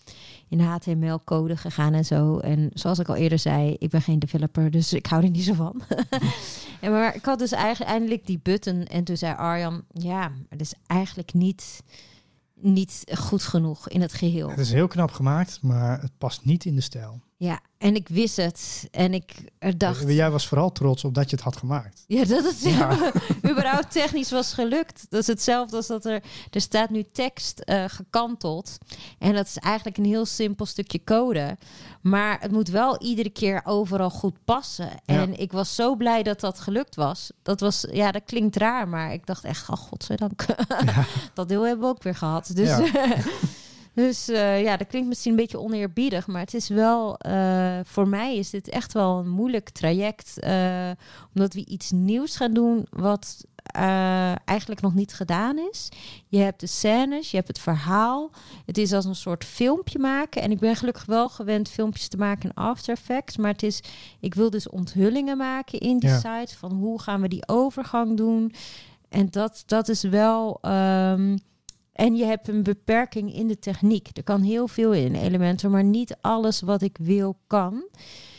in 0.50 0.60
HTML-code 0.60 1.58
gegaan 1.58 1.94
en 1.94 2.06
zo. 2.06 2.38
En 2.38 2.70
zoals 2.74 3.00
ik 3.00 3.10
al 3.10 3.16
eerder 3.16 3.40
zei, 3.40 3.76
ik 3.80 3.90
ben 3.90 4.02
geen 4.02 4.20
developer, 4.20 4.72
dus 4.72 4.94
ik 4.94 5.06
hou 5.06 5.24
er 5.24 5.30
niet 5.30 5.44
zo 5.44 5.54
van. 5.54 5.82
en 6.80 6.92
maar 6.92 7.16
ik 7.16 7.26
had 7.26 7.40
dus 7.40 7.52
eigenlijk 7.52 7.92
eindelijk 7.92 8.26
die 8.26 8.40
button 8.48 8.86
en 8.86 9.04
toen 9.04 9.18
zei 9.18 9.36
Arjan, 9.36 9.84
ja, 9.94 10.32
het 10.50 10.62
is 10.62 10.74
eigenlijk 10.86 11.34
niet 11.34 11.84
niet 12.60 13.04
goed 13.18 13.44
genoeg 13.44 13.90
in 13.90 14.02
het 14.02 14.14
geheel. 14.14 14.50
Het 14.50 14.60
is 14.60 14.72
heel 14.72 14.88
knap 14.88 15.12
gemaakt, 15.12 15.62
maar 15.62 16.02
het 16.02 16.12
past 16.18 16.46
niet 16.46 16.66
in 16.66 16.76
de 16.76 16.82
stijl. 16.82 17.22
Ja, 17.40 17.60
en 17.78 17.96
ik 17.96 18.08
wist 18.08 18.36
het. 18.36 18.88
En 18.92 19.14
ik 19.14 19.34
dacht... 19.78 20.10
Jij 20.10 20.32
was 20.32 20.48
vooral 20.48 20.72
trots 20.72 21.04
op 21.04 21.14
dat 21.14 21.30
je 21.30 21.36
het 21.36 21.46
had 21.46 21.58
gemaakt. 21.58 22.04
Ja, 22.08 22.26
dat 22.26 22.44
het 22.44 22.62
ja. 22.62 23.12
überhaupt 23.52 23.92
technisch 23.92 24.32
was 24.32 24.54
gelukt. 24.54 25.06
Dat 25.10 25.22
is 25.22 25.28
hetzelfde 25.28 25.76
als 25.76 25.88
dat 25.88 26.06
er... 26.06 26.24
Er 26.52 26.62
staat 26.62 26.90
nu 26.90 27.04
tekst 27.04 27.62
uh, 27.66 27.84
gekanteld. 27.88 28.78
En 29.20 29.34
dat 29.34 29.46
is 29.46 29.58
eigenlijk 29.58 29.98
een 29.98 30.06
heel 30.06 30.26
simpel 30.26 30.66
stukje 30.66 31.04
code. 31.04 31.58
Maar 32.02 32.42
het 32.42 32.52
moet 32.52 32.70
wel 32.70 33.02
iedere 33.02 33.30
keer 33.30 33.62
overal 33.64 34.10
goed 34.10 34.46
passen. 34.46 34.90
En 35.06 35.40
ik 35.40 35.52
was 35.52 35.76
zo 35.76 35.96
blij 35.96 36.24
dat 36.24 36.40
dat 36.40 36.60
gelukt 36.60 36.96
was. 36.96 37.32
Dat 37.42 37.60
was... 37.60 37.86
Ja, 37.92 38.12
dat 38.12 38.24
klinkt 38.26 38.56
raar, 38.56 38.88
maar 38.88 39.14
ik 39.14 39.26
dacht 39.26 39.44
echt... 39.44 39.70
Oh, 39.70 39.78
godzijdank. 39.78 40.46
Ja. 40.86 41.06
dat 41.34 41.50
deel 41.50 41.66
hebben 41.66 41.86
we 41.86 41.94
ook 41.94 42.04
weer 42.04 42.16
gehad. 42.16 42.52
Dus... 42.54 42.70
Dus 43.98 44.30
uh, 44.30 44.62
ja, 44.62 44.78
dat 44.78 44.88
klinkt 44.88 45.08
misschien 45.08 45.32
een 45.32 45.38
beetje 45.38 45.60
oneerbiedig, 45.60 46.28
maar 46.28 46.42
het 46.42 46.54
is 46.54 46.68
wel, 46.68 47.20
uh, 47.28 47.80
voor 47.84 48.08
mij 48.08 48.38
is 48.38 48.50
dit 48.50 48.70
echt 48.70 48.94
wel 48.94 49.20
een 49.20 49.30
moeilijk 49.30 49.70
traject. 49.70 50.34
Uh, 50.40 50.90
omdat 51.34 51.54
we 51.54 51.66
iets 51.66 51.92
nieuws 51.92 52.36
gaan 52.36 52.54
doen 52.54 52.88
wat 52.90 53.46
eigenlijk 54.46 54.82
nog 54.82 54.94
niet 54.94 55.14
gedaan 55.14 55.58
is. 55.72 55.90
Je 56.28 56.38
hebt 56.38 56.60
de 56.60 56.68
scènes, 56.68 57.32
je 57.32 57.36
hebt 57.38 57.48
het 57.48 57.60
verhaal. 57.60 58.32
Het 58.66 58.78
is 58.78 58.94
als 58.94 59.06
een 59.06 59.16
soort 59.16 59.46
filmpje 59.46 60.00
maken. 60.00 60.42
En 60.42 60.52
ik 60.52 60.60
ben 60.60 60.76
gelukkig 60.76 61.06
wel 61.06 61.30
gewend 61.30 61.70
filmpjes 61.70 62.08
te 62.08 62.18
maken 62.18 62.50
in 62.50 62.56
After 62.56 62.94
Effects. 62.94 63.38
Maar 63.38 63.52
het 63.52 63.64
is, 63.64 63.82
ik 64.20 64.34
wil 64.34 64.50
dus 64.50 64.70
onthullingen 64.70 65.38
maken 65.38 65.80
in 65.80 65.98
die 66.00 66.16
site. 66.16 66.58
Van 66.58 66.72
hoe 66.72 67.02
gaan 67.02 67.22
we 67.22 67.28
die 67.28 67.48
overgang 67.48 68.18
doen? 68.18 68.54
En 69.10 69.28
dat, 69.30 69.64
dat 69.66 69.90
is 69.90 70.02
wel. 70.02 70.60
Um, 70.62 71.38
en 71.98 72.16
je 72.16 72.26
hebt 72.26 72.48
een 72.48 72.64
beperking 72.64 73.34
in 73.34 73.48
de 73.48 73.60
techniek. 73.60 74.10
Er 74.14 74.24
kan 74.24 74.42
heel 74.42 74.68
veel 74.68 74.94
in 74.94 75.16
elementen, 75.16 75.72
maar 75.72 75.84
niet 75.84 76.18
alles 76.22 76.62
wat 76.62 76.82
ik 76.82 76.98
wil 77.02 77.38
kan. 77.48 77.84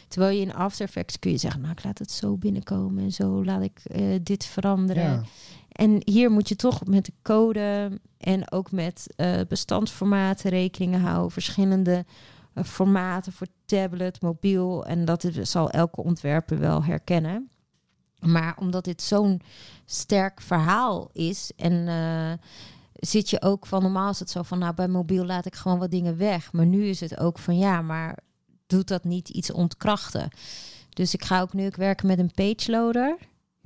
Terwijl 0.09 0.37
je 0.37 0.41
in 0.41 0.55
After 0.55 0.87
Effects 0.87 1.19
kun 1.19 1.31
je 1.31 1.37
zeggen, 1.37 1.61
nou 1.61 1.73
ik 1.73 1.85
laat 1.85 1.99
het 1.99 2.11
zo 2.11 2.37
binnenkomen 2.37 3.05
en 3.05 3.13
zo 3.13 3.45
laat 3.45 3.63
ik 3.63 3.81
uh, 3.93 4.19
dit 4.23 4.45
veranderen. 4.45 5.25
En 5.73 6.01
hier 6.05 6.31
moet 6.31 6.49
je 6.49 6.57
toch 6.57 6.87
met 6.87 7.05
de 7.05 7.13
code 7.23 8.01
en 8.19 8.53
ook 8.53 8.71
met 8.71 9.15
uh, 9.17 9.41
bestandsformaten 9.49 10.51
rekening 10.51 11.01
houden. 11.01 11.31
Verschillende 11.31 12.05
uh, 12.55 12.65
formaten 12.65 13.33
voor 13.33 13.47
tablet, 13.65 14.23
mobiel. 14.23 14.87
En 14.87 15.05
dat 15.05 15.25
is, 15.25 15.51
zal 15.51 15.71
elke 15.71 16.03
ontwerper 16.03 16.59
wel 16.59 16.85
herkennen. 16.85 17.51
Maar 18.21 18.57
omdat 18.59 18.85
dit 18.85 19.03
zo'n 19.03 19.41
sterk 19.85 20.41
verhaal 20.41 21.11
is 21.13 21.53
en 21.57 21.89
zit 22.99 23.31
je 23.31 23.43
ook 23.43 23.67
van 23.67 23.83
normaal 23.83 24.11
is 24.11 24.19
het 24.19 24.31
zo 24.31 24.43
van 24.43 24.59
nou 24.59 24.75
bij 24.75 24.89
mobiel 24.89 25.25
laat 25.25 25.47
ik 25.47 25.55
gewoon 25.55 25.79
wat 25.79 25.91
dingen 25.91 26.17
weg. 26.17 26.53
Maar 26.53 26.67
nu 26.67 26.85
is 26.87 27.01
het 27.01 27.19
ook 27.19 27.39
van 27.39 27.59
ja, 27.59 27.83
maar 27.83 28.19
doet 28.67 28.89
dat 28.89 29.05
niet 29.05 29.29
iets 29.29 29.53
ontkrachten? 29.53 30.29
Dus 30.89 31.15
ik 31.15 31.25
ga 31.25 31.41
ook 31.41 31.53
nu 31.53 31.67
ook 31.67 31.77
werken 31.77 32.07
met 32.07 32.19
een 32.19 32.33
page 32.35 32.71
loader. 32.71 33.19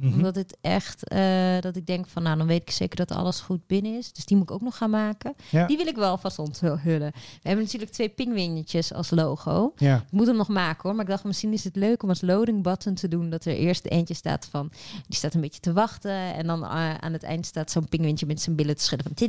Mm 0.03 0.13
Omdat 0.13 0.35
het 0.35 0.57
echt, 0.61 1.13
uh, 1.13 1.61
dat 1.61 1.77
ik 1.77 1.87
denk 1.87 2.07
van, 2.09 2.23
nou, 2.23 2.37
dan 2.37 2.47
weet 2.47 2.63
ik 2.63 2.71
zeker 2.71 2.97
dat 2.97 3.11
alles 3.11 3.41
goed 3.41 3.67
binnen 3.67 3.99
is. 3.99 4.13
Dus 4.13 4.25
die 4.25 4.37
moet 4.37 4.51
ik 4.51 4.55
ook 4.55 4.61
nog 4.61 4.77
gaan 4.77 4.91
maken. 4.91 5.35
Ja. 5.51 5.67
Die 5.67 5.77
wil 5.77 5.87
ik 5.87 5.97
wel 5.97 6.19
vast 6.19 6.39
onthullen. 6.39 6.81
We 7.43 7.49
hebben 7.49 7.65
natuurlijk 7.65 7.93
twee 7.93 8.09
pingwingetjes 8.09 8.93
als 8.93 9.11
logo. 9.11 9.73
Ja. 9.77 9.97
Ik 9.97 10.11
moet 10.11 10.27
hem 10.27 10.37
nog 10.37 10.49
maken 10.49 10.83
hoor. 10.83 10.93
Maar 10.93 11.05
ik 11.05 11.11
dacht, 11.11 11.25
misschien 11.25 11.53
is 11.53 11.65
het 11.65 11.77
leuk 11.77 12.03
om 12.03 12.09
als 12.09 12.21
loading 12.21 12.63
button 12.63 12.95
te 12.95 13.09
doen. 13.09 13.31
Dat 13.31 13.45
er 13.45 13.55
eerst 13.55 13.85
eentje 13.87 14.15
staat 14.15 14.47
van, 14.51 14.71
die 15.07 15.17
staat 15.17 15.35
een 15.35 15.41
beetje 15.41 15.61
te 15.61 15.73
wachten. 15.73 16.35
En 16.35 16.47
dan 16.47 16.63
uh, 16.63 16.95
aan 16.95 17.13
het 17.13 17.23
eind 17.23 17.47
staat 17.47 17.71
zo'n 17.71 17.89
pingwintje 17.89 18.27
met 18.27 18.41
zijn 18.41 18.57
billen 18.57 18.77
te 18.77 18.83
schudden 18.83 19.07
van... 19.17 19.29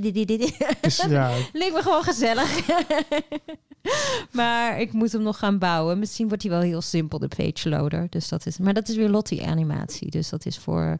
Dus, 0.81 1.05
ja. 1.09 1.31
Leek 1.53 1.73
me 1.73 1.81
gewoon 1.81 2.03
gezellig. 2.03 2.59
maar 4.31 4.79
ik 4.79 4.93
moet 4.93 5.11
hem 5.11 5.21
nog 5.21 5.37
gaan 5.37 5.57
bouwen. 5.57 5.99
Misschien 5.99 6.27
wordt 6.27 6.43
hij 6.43 6.51
wel 6.51 6.61
heel 6.61 6.81
simpel, 6.81 7.19
de 7.19 7.27
page 7.27 7.69
loader. 7.69 8.07
Dus 8.09 8.27
dat 8.27 8.45
is, 8.45 8.57
maar 8.57 8.73
dat 8.73 8.89
is 8.89 8.95
weer 8.95 9.09
Lottie 9.09 9.45
animatie. 9.45 10.11
Dus 10.11 10.29
dat 10.29 10.45
is 10.45 10.57
voor 10.57 10.97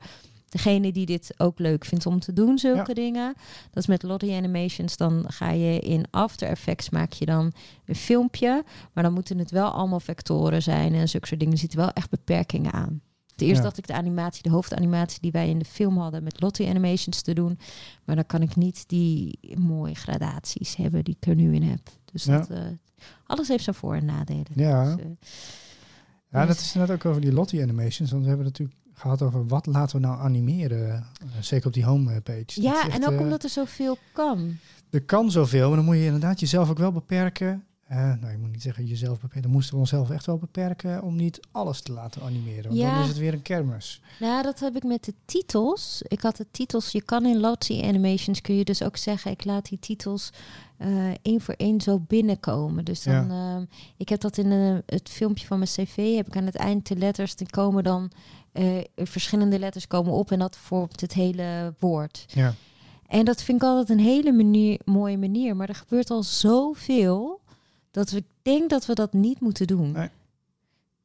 degene 0.50 0.92
die 0.92 1.06
dit 1.06 1.34
ook 1.38 1.60
leuk 1.60 1.86
vindt 1.86 2.06
om 2.06 2.20
te 2.20 2.34
doen, 2.34 2.58
zulke 2.58 2.94
dingen. 2.94 3.34
Dat 3.72 3.84
is 3.84 3.88
met 3.88 4.04
Lottie 4.04 4.36
Animations. 4.36 4.98
Dan 4.98 5.24
ga 5.28 5.52
je 5.52 5.80
in 5.80 6.06
After 6.10 6.48
Effects 6.48 6.90
maak 6.90 7.14
je 7.14 7.26
dan 7.26 7.52
een 7.86 7.96
filmpje. 7.96 8.64
Maar 8.94 9.04
dan 9.04 9.14
moeten 9.14 9.38
het 9.38 9.52
wel 9.52 9.70
allemaal 9.70 10.00
vectoren 10.00 10.62
zijn 10.62 10.94
en 10.94 11.10
zulke 11.10 11.28
soort 11.28 11.40
dingen. 11.40 11.54
Er 11.54 11.60
zitten 11.60 11.80
wel 11.80 11.92
echt 11.92 12.10
beperkingen 12.10 12.72
aan. 12.72 13.02
Het 13.32 13.42
eerst 13.42 13.62
dacht 13.62 13.78
ik 13.78 13.88
de 13.88 13.94
animatie, 13.94 14.44
de 14.44 14.50
hoofdanimatie 14.50 15.22
die 15.22 15.32
wij 15.32 15.50
in 15.50 15.60
de 15.60 15.66
film 15.66 15.98
hadden 15.98 16.24
met 16.24 16.42
Lottie 16.42 16.68
Animations 16.68 17.22
te 17.22 17.34
doen. 17.34 17.60
Maar 18.06 18.16
dan 18.16 18.26
kan 18.26 18.42
ik 18.42 18.56
niet 18.56 18.84
die 18.88 19.40
mooie 19.58 19.96
gradaties 19.96 20.76
hebben 20.76 21.04
die 21.04 21.16
ik 21.20 21.28
er 21.28 21.36
nu 21.36 21.54
in 21.54 21.64
heb. 21.64 21.80
Dus 22.14 22.24
dat, 22.24 22.50
uh, 22.52 22.58
alles 23.26 23.48
heeft 23.48 23.64
zijn 23.64 23.76
voor- 23.76 23.96
en 23.96 24.06
nadelen. 24.06 24.46
Ja. 24.56 24.96
Dus, 24.96 25.06
uh, 25.06 25.12
ja, 26.30 26.46
dat 26.46 26.58
is 26.60 26.74
net 26.74 26.92
ook 26.92 27.06
over 27.06 27.22
die 27.22 27.34
Lottie 27.34 27.62
Animations. 27.62 28.12
Want 28.12 28.22
we 28.24 28.28
hebben 28.28 28.46
natuurlijk 28.46 28.78
gehad 28.94 29.22
over 29.22 29.48
wat 29.48 29.66
laten 29.66 30.02
we 30.02 30.08
nou 30.08 30.20
animeren. 30.20 31.06
Uh, 31.24 31.30
zeker 31.40 31.68
op 31.68 31.74
die 31.74 31.86
homepage. 31.86 32.62
Ja, 32.62 32.90
en 32.90 33.08
ook 33.08 33.20
omdat 33.20 33.44
er 33.44 33.50
zoveel 33.50 33.98
kan. 34.14 34.58
Er 34.90 35.02
kan 35.04 35.32
zoveel, 35.32 35.68
maar 35.68 35.76
dan 35.76 35.86
moet 35.86 35.96
je 35.96 36.06
inderdaad 36.06 36.40
jezelf 36.40 36.70
ook 36.70 36.78
wel 36.78 36.92
beperken. 36.92 37.64
Uh, 37.94 38.00
nou, 38.00 38.32
je 38.32 38.38
moet 38.38 38.52
niet 38.52 38.62
zeggen 38.62 38.86
jezelf 38.86 39.14
beperken. 39.14 39.42
Dan 39.42 39.52
moesten 39.52 39.74
we 39.74 39.80
onszelf 39.80 40.10
echt 40.10 40.26
wel 40.26 40.38
beperken 40.38 41.02
om 41.02 41.16
niet 41.16 41.40
alles 41.52 41.82
te 41.82 41.92
laten 41.92 42.22
animeren. 42.22 42.64
Want 42.64 42.78
ja. 42.78 42.94
dan 42.94 43.02
is 43.02 43.08
het 43.08 43.18
weer 43.18 43.34
een 43.34 43.42
kermis. 43.42 44.02
Nou, 44.20 44.44
dat 44.44 44.60
heb 44.60 44.76
ik 44.76 44.84
met 44.84 45.04
de 45.04 45.14
titels. 45.26 46.02
Ik 46.08 46.22
had 46.22 46.38
de 46.38 46.46
titels. 46.52 46.92
Je 46.92 47.02
kan 47.02 47.26
in 47.26 47.40
Lottie 47.40 47.84
Animations 47.84 48.42
kun 48.42 48.56
je 48.56 48.64
dus 48.64 48.84
ook 48.84 48.98
zeggen: 48.98 49.32
ik 49.32 49.46
laat 49.46 49.70
die 49.70 49.80
titels 49.80 50.30
uh, 50.78 51.12
één 51.22 51.42
voor 51.42 51.54
één 51.54 51.82
zo 51.82 52.00
binnenkomen. 52.00 52.86
Dus 52.86 53.04
dan, 53.04 53.28
ja. 53.28 53.58
uh, 53.58 53.64
ik 53.98 54.10
heb 54.10 54.20
dat 54.20 54.38
in 54.38 54.52
uh, 54.52 54.78
het 54.86 55.10
filmpje 55.10 55.48
van 55.48 55.58
mijn 55.58 55.70
cv. 55.70 56.16
Heb 56.16 56.28
ik 56.28 56.38
aan 56.38 56.46
het 56.46 56.56
eind 56.56 56.88
de 56.88 56.96
letters. 56.96 57.36
Die 57.36 57.50
komen 57.50 57.84
dan 57.84 58.12
verschillende 58.96 59.60
letters 59.60 59.88
komen 59.88 60.14
op 60.14 60.32
en 60.32 60.40
dat 60.40 60.58
vormt 60.58 61.02
het 61.02 61.14
hele 61.14 61.74
woord. 61.80 62.26
Ja. 62.28 62.54
En 63.08 63.26
dat 63.26 63.44
vind 63.44 63.62
ik 63.62 63.68
altijd 63.68 63.90
een 63.90 64.06
hele 64.06 64.32
manier, 64.32 64.80
mooie 64.86 65.18
manier. 65.18 65.56
Maar 65.56 65.70
er 65.70 65.76
gebeurt 65.76 66.10
al 66.10 66.24
zoveel 66.24 67.42
dat 67.94 68.10
we 68.10 68.24
denk 68.42 68.70
dat 68.70 68.86
we 68.86 68.94
dat 68.94 69.14
niet 69.14 69.40
moeten 69.40 69.68
doen. 69.68 69.92
Nee. 69.92 70.10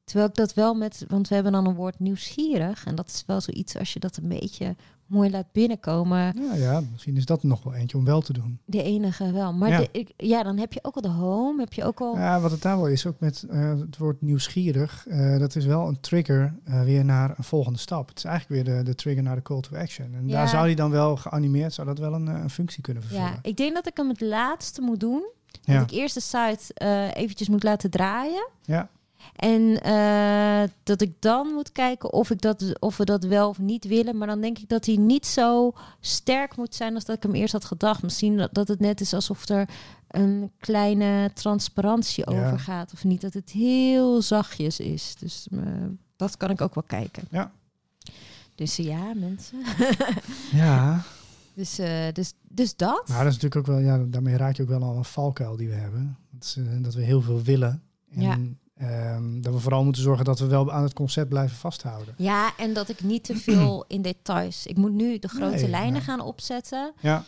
Terwijl 0.05 0.29
ik 0.29 0.35
dat 0.35 0.55
wel 0.55 0.75
met, 0.75 1.05
want 1.09 1.29
we 1.29 1.35
hebben 1.35 1.53
dan 1.53 1.67
een 1.67 1.75
woord 1.75 1.99
nieuwsgierig. 1.99 2.85
En 2.85 2.95
dat 2.95 3.07
is 3.07 3.23
wel 3.27 3.41
zoiets 3.41 3.77
als 3.77 3.93
je 3.93 4.01
dat 4.01 4.17
een 4.17 4.29
beetje 4.29 4.77
mooi 5.07 5.31
laat 5.31 5.53
binnenkomen. 5.53 6.35
Ja, 6.43 6.55
ja, 6.55 6.83
misschien 6.93 7.17
is 7.17 7.25
dat 7.25 7.43
nog 7.43 7.63
wel 7.63 7.75
eentje 7.75 7.97
om 7.97 8.05
wel 8.05 8.21
te 8.21 8.33
doen. 8.33 8.59
De 8.65 8.83
enige 8.83 9.33
wel. 9.33 9.53
Maar 9.53 9.69
ja, 9.69 9.79
de, 9.79 9.89
ik, 9.93 10.13
ja 10.17 10.43
dan 10.43 10.59
heb 10.59 10.73
je 10.73 10.79
ook 10.83 10.95
al 10.95 11.03
de 11.03 11.09
home, 11.09 11.61
heb 11.61 11.73
je 11.73 11.85
ook 11.85 12.01
al... 12.01 12.17
Ja, 12.17 12.41
wat 12.41 12.51
het 12.51 12.63
daar 12.63 12.77
wel 12.77 12.89
is, 12.89 13.07
ook 13.07 13.21
met 13.21 13.45
uh, 13.51 13.71
het 13.81 13.97
woord 13.97 14.23
nieuwsgierig, 14.23 15.07
uh, 15.09 15.39
dat 15.39 15.57
is 15.57 15.65
wel 15.65 15.89
een 15.89 16.01
trigger 16.01 16.55
uh, 16.69 16.83
weer 16.83 17.05
naar 17.05 17.35
een 17.39 17.45
volgende 17.45 17.79
stap. 17.79 18.09
Het 18.09 18.19
is 18.19 18.25
eigenlijk 18.25 18.67
weer 18.67 18.77
de, 18.77 18.83
de 18.83 18.95
trigger 18.95 19.23
naar 19.23 19.37
de 19.37 19.43
call 19.43 19.61
to 19.61 19.77
action. 19.77 20.15
En 20.15 20.29
ja. 20.29 20.33
daar 20.33 20.49
zou 20.49 20.67
die 20.67 20.77
dan 20.77 20.91
wel 20.91 21.17
geanimeerd, 21.17 21.75
zou 21.75 21.87
dat 21.87 21.99
wel 21.99 22.15
een, 22.15 22.27
een 22.27 22.51
functie 22.51 22.83
kunnen 22.83 23.03
vervullen. 23.03 23.27
Ja, 23.27 23.39
ik 23.43 23.57
denk 23.57 23.75
dat 23.75 23.87
ik 23.87 23.97
hem 23.97 24.09
het 24.09 24.21
laatste 24.21 24.81
moet 24.81 25.01
doen. 25.01 25.27
Dat 25.65 25.83
ik 25.83 25.91
eerst 25.91 26.15
de 26.15 26.21
site 26.21 26.75
eventjes 27.15 27.49
moet 27.49 27.63
laten 27.63 27.91
draaien. 27.91 28.49
Ja. 28.65 28.89
En 29.37 29.87
uh, 29.87 30.69
dat 30.83 31.01
ik 31.01 31.13
dan 31.19 31.47
moet 31.53 31.73
kijken 31.73 32.13
of, 32.13 32.31
ik 32.31 32.41
dat, 32.41 32.81
of 32.81 32.97
we 32.97 33.05
dat 33.05 33.25
wel 33.25 33.49
of 33.49 33.59
niet 33.59 33.85
willen. 33.85 34.19
Maar 34.19 34.27
dan 34.27 34.41
denk 34.41 34.59
ik 34.59 34.69
dat 34.69 34.87
hij 34.87 34.97
niet 34.97 35.27
zo 35.27 35.73
sterk 36.01 36.57
moet 36.57 36.75
zijn 36.75 36.95
als 36.95 37.05
dat 37.05 37.17
ik 37.17 37.23
hem 37.23 37.35
eerst 37.35 37.53
had 37.53 37.65
gedacht. 37.65 38.03
Misschien 38.03 38.37
dat, 38.37 38.55
dat 38.55 38.69
het 38.69 38.81
net 38.81 39.01
is 39.01 39.15
alsof 39.15 39.49
er 39.49 39.69
een 40.09 40.51
kleine 40.59 41.31
transparantie 41.35 42.31
ja. 42.31 42.45
over 42.45 42.59
gaat. 42.59 42.93
Of 42.93 43.05
niet, 43.05 43.21
dat 43.21 43.35
het 43.35 43.51
heel 43.51 44.23
zachtjes 44.23 44.81
is. 44.81 45.15
Dus 45.19 45.47
uh, 45.51 45.63
dat 46.17 46.37
kan 46.37 46.51
ik 46.51 46.61
ook 46.61 46.75
wel 46.75 46.85
kijken. 46.87 47.29
Ja. 47.31 47.51
Dus 48.55 48.77
ja, 48.77 49.13
mensen. 49.15 49.59
ja. 50.53 51.03
Dus, 51.59 51.81
uh, 51.81 52.13
dus, 52.13 52.33
dus 52.43 52.77
dat. 52.77 53.09
Nou, 53.09 53.25
dat 53.25 53.33
is 53.33 53.39
natuurlijk 53.39 53.57
ook 53.57 53.67
wel, 53.67 53.79
ja, 53.79 54.05
daarmee 54.09 54.37
raak 54.37 54.57
je 54.57 54.63
ook 54.63 54.69
wel 54.69 54.83
al 54.83 54.97
een 54.97 55.05
valkuil 55.05 55.57
die 55.57 55.69
we 55.69 55.75
hebben. 55.75 56.19
Dat, 56.31 56.45
is, 56.45 56.59
dat 56.83 56.95
we 56.95 57.03
heel 57.03 57.21
veel 57.21 57.43
willen. 57.43 57.83
En 58.11 58.23
ja. 58.23 59.17
Um, 59.17 59.43
dat 59.43 59.53
we 59.53 59.59
vooral 59.61 59.85
moeten 59.85 60.03
zorgen 60.03 60.25
dat 60.25 60.39
we 60.39 60.47
wel 60.47 60.73
aan 60.73 60.83
het 60.83 60.93
concept 60.93 61.29
blijven 61.29 61.57
vasthouden. 61.57 62.15
Ja, 62.17 62.53
en 62.57 62.73
dat 62.73 62.89
ik 62.89 63.03
niet 63.03 63.25
te 63.25 63.37
veel 63.37 63.85
in 63.97 64.03
details. 64.03 64.67
Ik 64.67 64.77
moet 64.77 64.93
nu 64.93 65.19
de 65.19 65.29
grote 65.29 65.57
nee, 65.57 65.69
lijnen 65.69 65.93
nee. 65.93 66.01
gaan 66.01 66.21
opzetten. 66.21 66.93
Ja. 67.01 67.25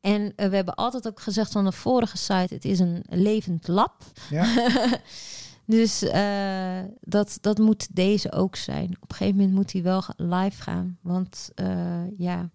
En 0.00 0.22
uh, 0.22 0.48
we 0.48 0.56
hebben 0.56 0.74
altijd 0.74 1.06
ook 1.08 1.20
gezegd 1.20 1.52
van 1.52 1.64
de 1.64 1.72
vorige 1.72 2.16
site: 2.16 2.54
het 2.54 2.64
is 2.64 2.78
een 2.78 3.04
levend 3.08 3.68
lab. 3.68 4.02
Ja. 4.30 4.70
dus 5.76 6.02
uh, 6.02 6.80
dat, 7.00 7.38
dat 7.40 7.58
moet 7.58 7.88
deze 7.96 8.32
ook 8.32 8.56
zijn. 8.56 8.96
Op 9.00 9.10
een 9.10 9.16
gegeven 9.16 9.36
moment 9.36 9.54
moet 9.54 9.72
hij 9.72 9.82
wel 9.82 10.02
live 10.16 10.62
gaan. 10.62 10.98
Want 11.00 11.50
uh, 11.54 12.18
ja, 12.18 12.50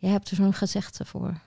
je 0.00 0.06
hebt 0.06 0.30
er 0.30 0.36
zo'n 0.36 0.54
gezegde 0.54 1.04
voor. 1.04 1.40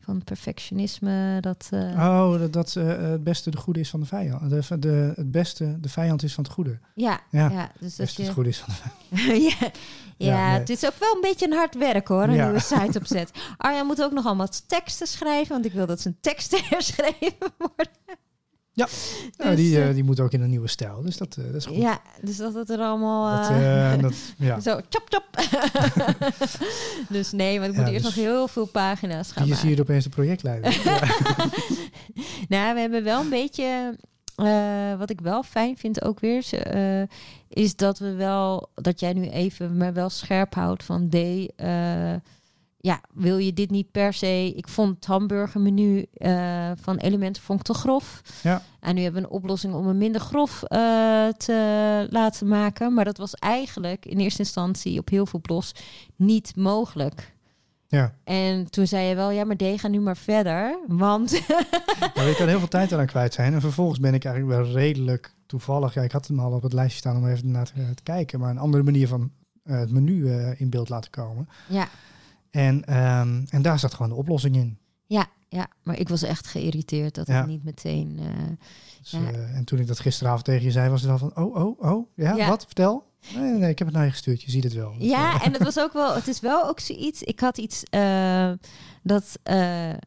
van 0.00 0.24
perfectionisme. 0.24 1.40
Dat, 1.40 1.68
uh... 1.74 1.80
Oh, 1.80 2.38
dat, 2.38 2.52
dat 2.52 2.74
uh, 2.74 2.86
het 2.86 3.24
beste 3.24 3.50
de 3.50 3.56
goede 3.56 3.80
is 3.80 3.90
van 3.90 4.00
de 4.00 4.06
vijand. 4.06 4.50
De, 4.50 4.78
de, 4.78 5.12
het 5.16 5.30
beste 5.30 5.80
de 5.80 5.88
vijand 5.88 6.22
is 6.22 6.34
van 6.34 6.44
het 6.44 6.52
goede. 6.52 6.78
Ja, 6.94 7.20
ja. 7.30 7.50
ja 7.50 7.70
dus 7.80 7.88
het 7.88 7.96
beste 7.96 8.20
je... 8.20 8.26
het 8.26 8.36
goede 8.36 8.48
is 8.48 8.58
van 8.58 8.74
de 8.74 9.16
vijand. 9.16 9.42
ja, 9.60 9.70
ja, 10.16 10.58
het 10.58 10.70
is 10.70 10.84
ook 10.86 10.98
wel 10.98 11.14
een 11.14 11.20
beetje 11.20 11.46
een 11.46 11.52
hard 11.52 11.74
werk 11.74 12.08
hoor, 12.08 12.22
een 12.22 12.30
nieuwe 12.30 12.60
site 12.60 12.98
opzet. 13.02 13.30
Arja 13.56 13.82
moet 13.82 14.02
ook 14.02 14.12
nog 14.12 14.26
allemaal 14.26 14.48
teksten 14.66 15.06
schrijven, 15.06 15.52
want 15.52 15.64
ik 15.64 15.72
wil 15.72 15.86
dat 15.86 16.00
zijn 16.00 16.16
teksten 16.20 16.64
herschreven 16.70 17.52
worden. 17.58 17.92
Ja, 18.76 18.86
dus, 19.36 19.56
die, 19.56 19.78
uh, 19.78 19.94
die 19.94 20.04
moet 20.04 20.20
ook 20.20 20.32
in 20.32 20.40
een 20.40 20.50
nieuwe 20.50 20.68
stijl. 20.68 21.02
Dus 21.02 21.16
dat, 21.16 21.36
uh, 21.38 21.44
dat 21.44 21.54
is 21.54 21.66
goed. 21.66 21.76
Ja, 21.76 22.00
dus 22.20 22.36
dat 22.36 22.54
het 22.54 22.70
er 22.70 22.78
allemaal... 22.78 23.42
Dat, 23.42 23.50
uh, 23.50 24.02
dat, 24.02 24.14
ja. 24.48 24.60
Zo, 24.60 24.80
chop, 24.88 25.06
chop. 25.08 25.24
dus 27.16 27.32
nee, 27.32 27.60
want 27.60 27.72
ik 27.72 27.76
moet 27.76 27.86
ja, 27.86 27.92
eerst 27.92 28.04
dus 28.04 28.14
nog 28.14 28.24
heel 28.24 28.48
veel 28.48 28.66
pagina's 28.66 29.32
gaan 29.32 29.46
Je 29.46 29.54
ziet 29.54 29.80
opeens 29.80 30.04
de 30.04 30.10
projectleider. 30.10 30.80
nou, 32.48 32.74
we 32.74 32.80
hebben 32.80 33.04
wel 33.04 33.20
een 33.20 33.28
beetje... 33.28 33.98
wat 34.98 35.10
ik 35.10 35.20
wel 35.20 35.42
fijn 35.42 35.76
vind 35.76 36.04
ook 36.04 36.20
weer... 36.20 36.44
is 37.48 37.76
dat 37.76 37.98
we 37.98 38.12
wel... 38.12 38.70
Dat 38.74 39.00
jij 39.00 39.12
nu 39.12 39.28
even 39.28 39.76
me 39.76 39.92
wel 39.92 40.10
scherp 40.10 40.54
houdt 40.54 40.84
van... 40.84 41.08
D, 41.08 41.14
ja, 42.84 43.00
wil 43.12 43.38
je 43.38 43.52
dit 43.52 43.70
niet 43.70 43.90
per 43.90 44.12
se? 44.12 44.52
Ik 44.56 44.68
vond 44.68 44.94
het 44.94 45.04
hamburgermenu 45.04 46.06
uh, 46.18 46.70
van 46.80 46.96
Elementen 46.96 47.42
vond 47.42 47.58
ik 47.58 47.66
te 47.66 47.74
grof. 47.74 48.22
Ja. 48.42 48.62
En 48.80 48.94
nu 48.94 49.02
hebben 49.02 49.22
we 49.22 49.28
een 49.28 49.34
oplossing 49.34 49.74
om 49.74 49.86
een 49.86 49.98
minder 49.98 50.20
grof 50.20 50.62
uh, 50.62 50.68
te 51.28 52.06
laten 52.10 52.48
maken. 52.48 52.94
Maar 52.94 53.04
dat 53.04 53.18
was 53.18 53.34
eigenlijk 53.34 54.06
in 54.06 54.18
eerste 54.18 54.38
instantie 54.38 54.98
op 54.98 55.08
heel 55.08 55.26
veel 55.26 55.40
blogs 55.40 55.72
niet 56.16 56.56
mogelijk. 56.56 57.34
Ja. 57.86 58.14
En 58.24 58.70
toen 58.70 58.86
zei 58.86 59.06
je 59.06 59.14
wel, 59.14 59.30
ja, 59.30 59.44
maar 59.44 59.56
D, 59.56 59.62
ga 59.76 59.88
nu 59.88 60.00
maar 60.00 60.16
verder. 60.16 60.78
Want... 60.86 61.30
nou, 62.14 62.28
je 62.28 62.34
kan 62.36 62.48
heel 62.48 62.58
veel 62.58 62.68
tijd 62.68 62.92
eraan 62.92 63.06
kwijt 63.06 63.34
zijn. 63.34 63.54
En 63.54 63.60
vervolgens 63.60 64.00
ben 64.00 64.14
ik 64.14 64.24
eigenlijk 64.24 64.56
wel 64.56 64.72
redelijk 64.72 65.34
toevallig... 65.46 65.94
Ja, 65.94 66.02
ik 66.02 66.12
had 66.12 66.26
hem 66.26 66.40
al 66.40 66.52
op 66.52 66.62
het 66.62 66.72
lijstje 66.72 66.98
staan 66.98 67.16
om 67.16 67.28
even 67.28 67.50
naar 67.50 67.64
te, 67.64 68.02
kijken. 68.02 68.40
Maar 68.40 68.50
een 68.50 68.58
andere 68.58 68.82
manier 68.82 69.08
van 69.08 69.30
uh, 69.64 69.78
het 69.78 69.90
menu 69.90 70.30
in 70.56 70.70
beeld 70.70 70.88
laten 70.88 71.10
komen. 71.10 71.48
Ja. 71.68 71.88
En, 72.54 72.96
um, 72.98 73.44
en 73.48 73.62
daar 73.62 73.78
zat 73.78 73.94
gewoon 73.94 74.08
de 74.10 74.16
oplossing 74.16 74.56
in. 74.56 74.78
Ja, 75.06 75.26
ja, 75.48 75.68
maar 75.82 75.98
ik 75.98 76.08
was 76.08 76.22
echt 76.22 76.46
geïrriteerd 76.46 77.14
dat 77.14 77.26
ja. 77.26 77.34
het 77.36 77.46
niet 77.46 77.64
meteen. 77.64 78.18
Uh, 78.20 78.26
dus, 79.00 79.10
ja. 79.10 79.18
uh, 79.18 79.56
en 79.56 79.64
toen 79.64 79.78
ik 79.78 79.86
dat 79.86 80.00
gisteravond 80.00 80.44
tegen 80.44 80.62
je 80.62 80.70
zei, 80.70 80.90
was 80.90 81.02
het 81.02 81.10
al 81.10 81.18
van: 81.18 81.36
oh, 81.36 81.56
oh, 81.56 81.80
oh, 81.80 82.08
ja, 82.14 82.36
ja. 82.36 82.48
wat? 82.48 82.64
Vertel. 82.64 83.04
Nee, 83.34 83.52
nee, 83.52 83.70
ik 83.70 83.78
heb 83.78 83.86
het 83.86 83.96
naar 83.96 84.04
je 84.04 84.10
gestuurd. 84.10 84.42
Je 84.42 84.50
ziet 84.50 84.64
het 84.64 84.72
wel. 84.72 84.94
Ja, 84.98 85.38
en 85.44 85.52
het 85.52 85.62
was 85.62 85.78
ook 85.78 85.92
wel. 85.92 86.14
Het 86.14 86.28
is 86.28 86.40
wel 86.40 86.68
ook 86.68 86.80
zoiets. 86.80 87.22
Ik 87.22 87.40
had 87.40 87.58
iets 87.58 87.82
uh, 87.90 88.52
dat 89.02 89.38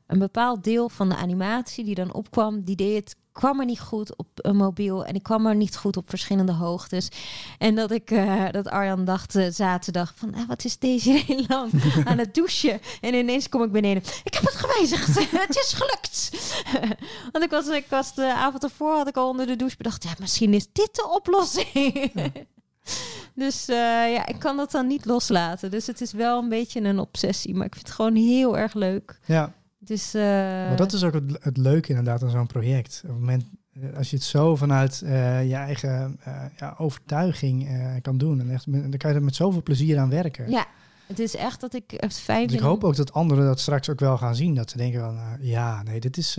een 0.05 0.19
bepaald 0.19 0.63
deel 0.63 0.89
van 0.89 1.09
de 1.09 1.15
animatie 1.15 1.83
die 1.83 1.95
dan 1.95 2.13
opkwam, 2.13 2.63
die 2.63 2.75
deed 2.75 3.15
kwam 3.37 3.59
er 3.59 3.65
niet 3.65 3.79
goed 3.79 4.15
op 4.15 4.27
een 4.35 4.55
mobiel 4.55 5.05
en 5.05 5.15
ik 5.15 5.23
kwam 5.23 5.45
er 5.45 5.55
niet 5.55 5.77
goed 5.77 5.97
op 5.97 6.09
verschillende 6.09 6.51
hoogtes. 6.51 7.09
En 7.57 7.75
dat 7.75 7.91
ik 7.91 8.11
uh, 8.11 8.49
dat 8.51 8.67
Arjan 8.67 9.05
dacht 9.05 9.35
uh, 9.35 9.47
zaterdag 9.49 10.13
van 10.15 10.33
ah, 10.33 10.47
wat 10.47 10.65
is 10.65 10.77
deze 10.77 11.11
heel 11.25 11.43
lang 11.47 11.71
aan 12.03 12.17
het 12.17 12.33
douchen 12.33 12.79
en 13.01 13.13
ineens 13.13 13.49
kom 13.49 13.63
ik 13.63 13.71
beneden. 13.71 14.03
Ik 14.23 14.33
heb 14.33 14.43
het 14.43 14.55
gewijzigd. 14.55 15.07
het 15.47 15.55
is 15.55 15.73
gelukt. 15.73 16.29
Want 17.31 17.43
ik 17.43 17.49
was 17.49 17.67
ik 17.67 17.85
was 17.89 18.15
de 18.15 18.33
avond 18.33 18.63
ervoor 18.63 18.95
had 18.95 19.07
ik 19.07 19.17
al 19.17 19.29
onder 19.29 19.45
de 19.45 19.55
douche 19.55 19.77
bedacht 19.77 20.03
ja 20.03 20.13
misschien 20.19 20.53
is 20.53 20.67
dit 20.71 20.95
de 20.95 21.07
oplossing. 21.09 22.11
Dus 23.33 23.69
uh, 23.69 23.75
ja, 24.13 24.27
ik 24.27 24.39
kan 24.39 24.57
dat 24.57 24.71
dan 24.71 24.87
niet 24.87 25.05
loslaten. 25.05 25.71
Dus 25.71 25.87
het 25.87 26.01
is 26.01 26.11
wel 26.11 26.41
een 26.41 26.49
beetje 26.49 26.81
een 26.81 26.99
obsessie, 26.99 27.55
maar 27.55 27.65
ik 27.65 27.73
vind 27.73 27.87
het 27.87 27.95
gewoon 27.95 28.15
heel 28.15 28.57
erg 28.57 28.73
leuk. 28.73 29.19
Ja, 29.25 29.53
dus, 29.79 30.15
uh... 30.15 30.21
Maar 30.21 30.75
dat 30.75 30.93
is 30.93 31.03
ook 31.03 31.13
het, 31.13 31.37
het 31.43 31.57
leuke 31.57 31.89
inderdaad 31.89 32.23
aan 32.23 32.29
zo'n 32.29 32.47
project. 32.47 33.01
Op 33.03 33.09
het 33.09 33.19
moment, 33.19 33.45
eh, 33.73 33.97
als 33.97 34.09
je 34.09 34.15
het 34.15 34.25
zo 34.25 34.55
vanuit 34.55 35.01
uh, 35.03 35.47
je 35.47 35.55
eigen 35.55 36.19
ja, 36.57 36.75
overtuiging 36.77 37.69
kan 38.01 38.17
doen. 38.17 38.39
En 38.39 38.51
echt, 38.51 38.71
dan 38.71 38.97
kan 38.97 39.09
je 39.09 39.15
er 39.15 39.23
met 39.23 39.35
zoveel 39.35 39.63
plezier 39.63 39.99
aan 39.99 40.09
werken. 40.09 40.49
Ja, 40.49 40.65
het 41.07 41.19
is 41.19 41.35
echt 41.35 41.61
dat 41.61 41.73
ik 41.73 41.83
het 41.95 42.19
fijn 42.19 42.47
dus 42.47 42.55
Ik 42.55 42.61
hoop 42.61 42.83
ook 42.83 42.95
dat 42.95 43.13
anderen 43.13 43.45
dat 43.45 43.59
straks 43.59 43.89
ook 43.89 43.99
wel 43.99 44.17
gaan 44.17 44.35
zien. 44.35 44.55
Dat 44.55 44.69
ze 44.69 44.77
denken 44.77 44.99
van, 44.99 45.19
ja, 45.41 45.83
nee, 45.83 45.99
dit 45.99 46.17
is... 46.17 46.35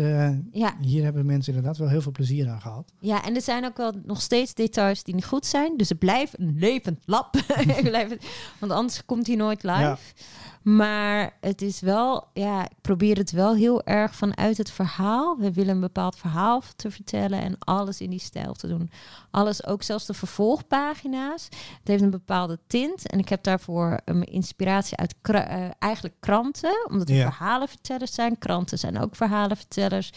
ja. 0.53 0.75
Hier 0.81 1.05
hebben 1.05 1.27
mensen 1.27 1.55
inderdaad 1.55 1.79
wel 1.79 1.89
heel 1.89 2.03
veel 2.03 2.13
plezier 2.13 2.49
aan 2.49 2.61
gehad. 2.61 2.93
Ja, 3.01 3.25
en 3.25 3.35
er 3.35 3.43
zijn 3.43 3.65
ook 3.65 3.77
wel 3.77 3.93
nog 4.05 4.21
steeds 4.21 4.55
details 4.55 5.03
die 5.03 5.15
niet 5.15 5.25
goed 5.25 5.47
zijn. 5.47 5.77
Dus 5.77 5.89
het 5.89 5.99
blijft 5.99 6.39
een 6.39 6.55
levend 6.59 7.03
lab. 7.05 7.35
want 8.61 8.73
anders 8.73 9.05
komt 9.05 9.27
hij 9.27 9.37
nooit 9.37 9.63
live. 9.63 9.81
Ja. 9.81 9.99
Maar 10.77 11.37
het 11.41 11.63
is 11.63 11.81
wel, 11.81 12.25
ja, 12.33 12.65
ik 12.65 12.77
probeer 12.81 13.17
het 13.17 13.31
wel 13.31 13.55
heel 13.55 13.83
erg 13.85 14.15
vanuit 14.15 14.57
het 14.57 14.71
verhaal. 14.71 15.37
We 15.39 15.53
willen 15.53 15.75
een 15.75 15.81
bepaald 15.81 16.17
verhaal 16.17 16.63
te 16.77 16.91
vertellen 16.91 17.41
en 17.41 17.57
alles 17.59 18.01
in 18.01 18.11
die 18.11 18.21
stijl 18.21 18.53
te 18.53 18.69
doen. 18.69 18.91
Alles, 19.31 19.67
ook 19.67 19.83
zelfs 19.83 20.07
de 20.07 20.15
vervolgpagina's. 20.15 21.45
Het 21.79 21.89
heeft 21.89 22.03
een 22.03 22.11
bepaalde 22.11 22.59
tint. 22.67 23.07
En 23.07 23.19
ik 23.19 23.29
heb 23.29 23.43
daarvoor 23.43 24.01
een 24.05 24.25
inspiratie 24.25 24.97
uit 24.97 25.15
uh, 25.31 25.65
eigenlijk 25.79 26.15
kranten, 26.21 26.87
omdat 26.91 27.09
we 27.09 27.15
ja. 27.15 27.31
verhalenvertellers 27.31 28.15
zijn. 28.15 28.39
Kranten 28.39 28.79
zijn 28.79 28.99
ook 28.99 29.17
verhalenvertellers. 29.17 30.13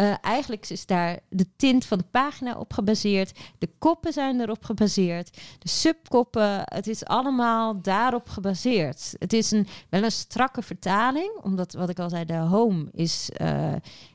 Uh, 0.00 0.14
eigenlijk 0.20 0.68
is 0.68 0.86
daar 0.86 1.18
de 1.28 1.46
tint 1.56 1.84
van 1.84 1.98
de 1.98 2.04
pagina 2.10 2.54
op 2.58 2.72
gebaseerd. 2.72 3.38
De 3.58 3.70
koppen 3.78 4.12
zijn 4.12 4.40
erop 4.40 4.64
gebaseerd. 4.64 5.36
De 5.58 5.68
subkoppen, 5.68 6.60
het 6.64 6.86
is 6.86 7.04
allemaal 7.04 7.80
daarop 7.82 8.28
gebaseerd. 8.28 9.14
Het 9.18 9.32
is 9.32 9.50
een 9.50 9.66
wel 9.88 10.02
een 10.02 10.12
strakke 10.12 10.62
vertaling, 10.62 11.38
omdat 11.42 11.72
wat 11.72 11.88
ik 11.88 11.98
al 11.98 12.08
zei, 12.08 12.24
de 12.24 12.36
home 12.36 12.88
is 12.92 13.30
uh, 13.40 13.72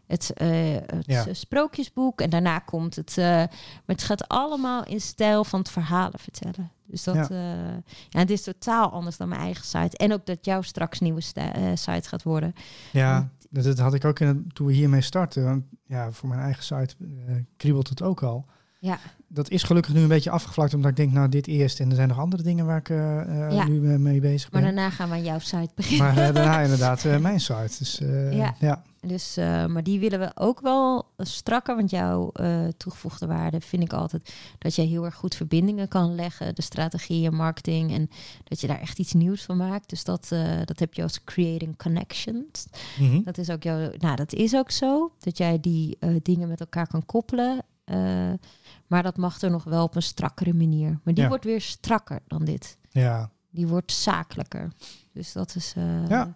het, 0.07 0.31
uh, 0.41 0.75
het 0.85 1.05
ja. 1.05 1.33
sprookjesboek 1.33 2.21
en 2.21 2.29
daarna 2.29 2.59
komt 2.59 2.95
het. 2.95 3.17
Uh, 3.17 3.25
maar 3.25 3.49
het 3.85 4.03
gaat 4.03 4.27
allemaal 4.27 4.85
in 4.85 5.01
stijl 5.01 5.43
van 5.43 5.59
het 5.59 5.69
verhalen 5.69 6.19
vertellen. 6.19 6.71
Dus 6.85 7.03
dat, 7.03 7.15
ja. 7.15 7.81
ja, 8.09 8.19
het 8.19 8.29
is 8.29 8.43
totaal 8.43 8.91
anders 8.91 9.17
dan 9.17 9.27
mijn 9.29 9.41
eigen 9.41 9.65
site. 9.65 9.97
En 9.97 10.13
ook 10.13 10.25
dat 10.25 10.45
jouw 10.45 10.61
straks 10.61 10.99
nieuwe 10.99 11.21
site 11.73 12.07
gaat 12.07 12.23
worden. 12.23 12.53
Ja, 12.91 13.29
dat, 13.49 13.63
dat, 13.63 13.79
had 13.79 13.93
ik 13.93 14.05
ook 14.05 14.19
in 14.19 14.27
het, 14.27 14.55
toen 14.55 14.67
we 14.67 14.73
hiermee 14.73 15.01
starten. 15.01 15.69
Ja, 15.85 16.11
voor 16.11 16.29
mijn 16.29 16.41
eigen 16.41 16.63
site 16.63 16.95
kriebelt 17.57 17.89
het 17.89 18.01
ook 18.01 18.23
al. 18.23 18.45
Ja. 18.83 18.99
Dat 19.27 19.49
is 19.49 19.63
gelukkig 19.63 19.93
nu 19.93 20.01
een 20.01 20.07
beetje 20.07 20.29
afgevlakt, 20.29 20.73
omdat 20.73 20.91
ik 20.91 20.97
denk, 20.97 21.11
nou, 21.11 21.29
dit 21.29 21.47
eerst. 21.47 21.79
En 21.79 21.89
er 21.89 21.95
zijn 21.95 22.07
nog 22.07 22.19
andere 22.19 22.43
dingen 22.43 22.65
waar 22.65 22.77
ik 22.77 22.89
uh, 22.89 22.97
ja. 23.51 23.67
nu 23.67 23.99
mee 23.99 24.19
bezig 24.19 24.49
ben. 24.49 24.61
Maar 24.61 24.73
daarna 24.73 24.89
gaan 24.89 25.09
we 25.09 25.15
aan 25.15 25.23
jouw 25.23 25.39
site 25.39 25.71
beginnen. 25.75 26.13
Maar 26.13 26.27
uh, 26.27 26.33
daarna 26.33 26.59
inderdaad 26.67 27.03
mijn 27.19 27.39
site. 27.39 27.75
Dus, 27.77 28.01
ja. 28.31 28.55
ja. 28.59 28.83
Dus, 29.01 29.35
maar 29.67 29.83
die 29.83 29.99
willen 29.99 30.19
we 30.19 30.31
ook 30.35 30.61
wel 30.61 31.05
strakker. 31.17 31.75
Want 31.75 31.89
jouw 31.89 32.31
toegevoegde 32.77 33.27
waarde 33.27 33.61
vind 33.61 33.83
ik 33.83 33.93
altijd 33.93 34.33
dat 34.57 34.75
jij 34.75 34.85
heel 34.85 35.05
erg 35.05 35.15
goed 35.15 35.35
verbindingen 35.35 35.87
kan 35.87 36.15
leggen. 36.15 36.55
De 36.55 36.61
strategie 36.61 37.25
en 37.25 37.35
marketing. 37.35 37.93
En 37.93 38.09
dat 38.43 38.61
je 38.61 38.67
daar 38.67 38.81
echt 38.81 38.99
iets 38.99 39.13
nieuws 39.13 39.43
van 39.43 39.57
maakt. 39.57 39.89
Dus 39.89 40.03
dat, 40.03 40.27
dat 40.65 40.79
heb 40.79 40.93
je 40.93 41.03
als 41.03 41.23
creating 41.23 41.77
connections. 41.77 42.65
Mm 42.99 43.09
-hmm. 43.09 43.23
Dat 43.23 43.37
is 43.37 43.49
ook 43.49 43.63
jouw. 43.63 43.89
Nou, 43.97 44.15
dat 44.15 44.33
is 44.33 44.55
ook 44.55 44.71
zo. 44.71 45.11
Dat 45.19 45.37
jij 45.37 45.59
die 45.59 45.97
dingen 46.21 46.47
met 46.47 46.59
elkaar 46.59 46.87
kan 46.87 47.05
koppelen. 47.05 47.63
Maar 48.87 49.03
dat 49.03 49.17
mag 49.17 49.41
er 49.41 49.51
nog 49.51 49.63
wel 49.63 49.83
op 49.83 49.95
een 49.95 50.01
strakkere 50.01 50.53
manier. 50.53 50.99
Maar 51.03 51.13
die 51.13 51.23
ja. 51.23 51.29
wordt 51.29 51.43
weer 51.43 51.61
strakker 51.61 52.19
dan 52.27 52.45
dit. 52.45 52.77
Ja. 52.89 53.29
Die 53.49 53.67
wordt 53.67 53.91
zakelijker. 53.91 54.71
Dus 55.13 55.31
dat 55.31 55.55
is. 55.55 55.73
Uh, 55.77 56.07
ja. 56.07 56.35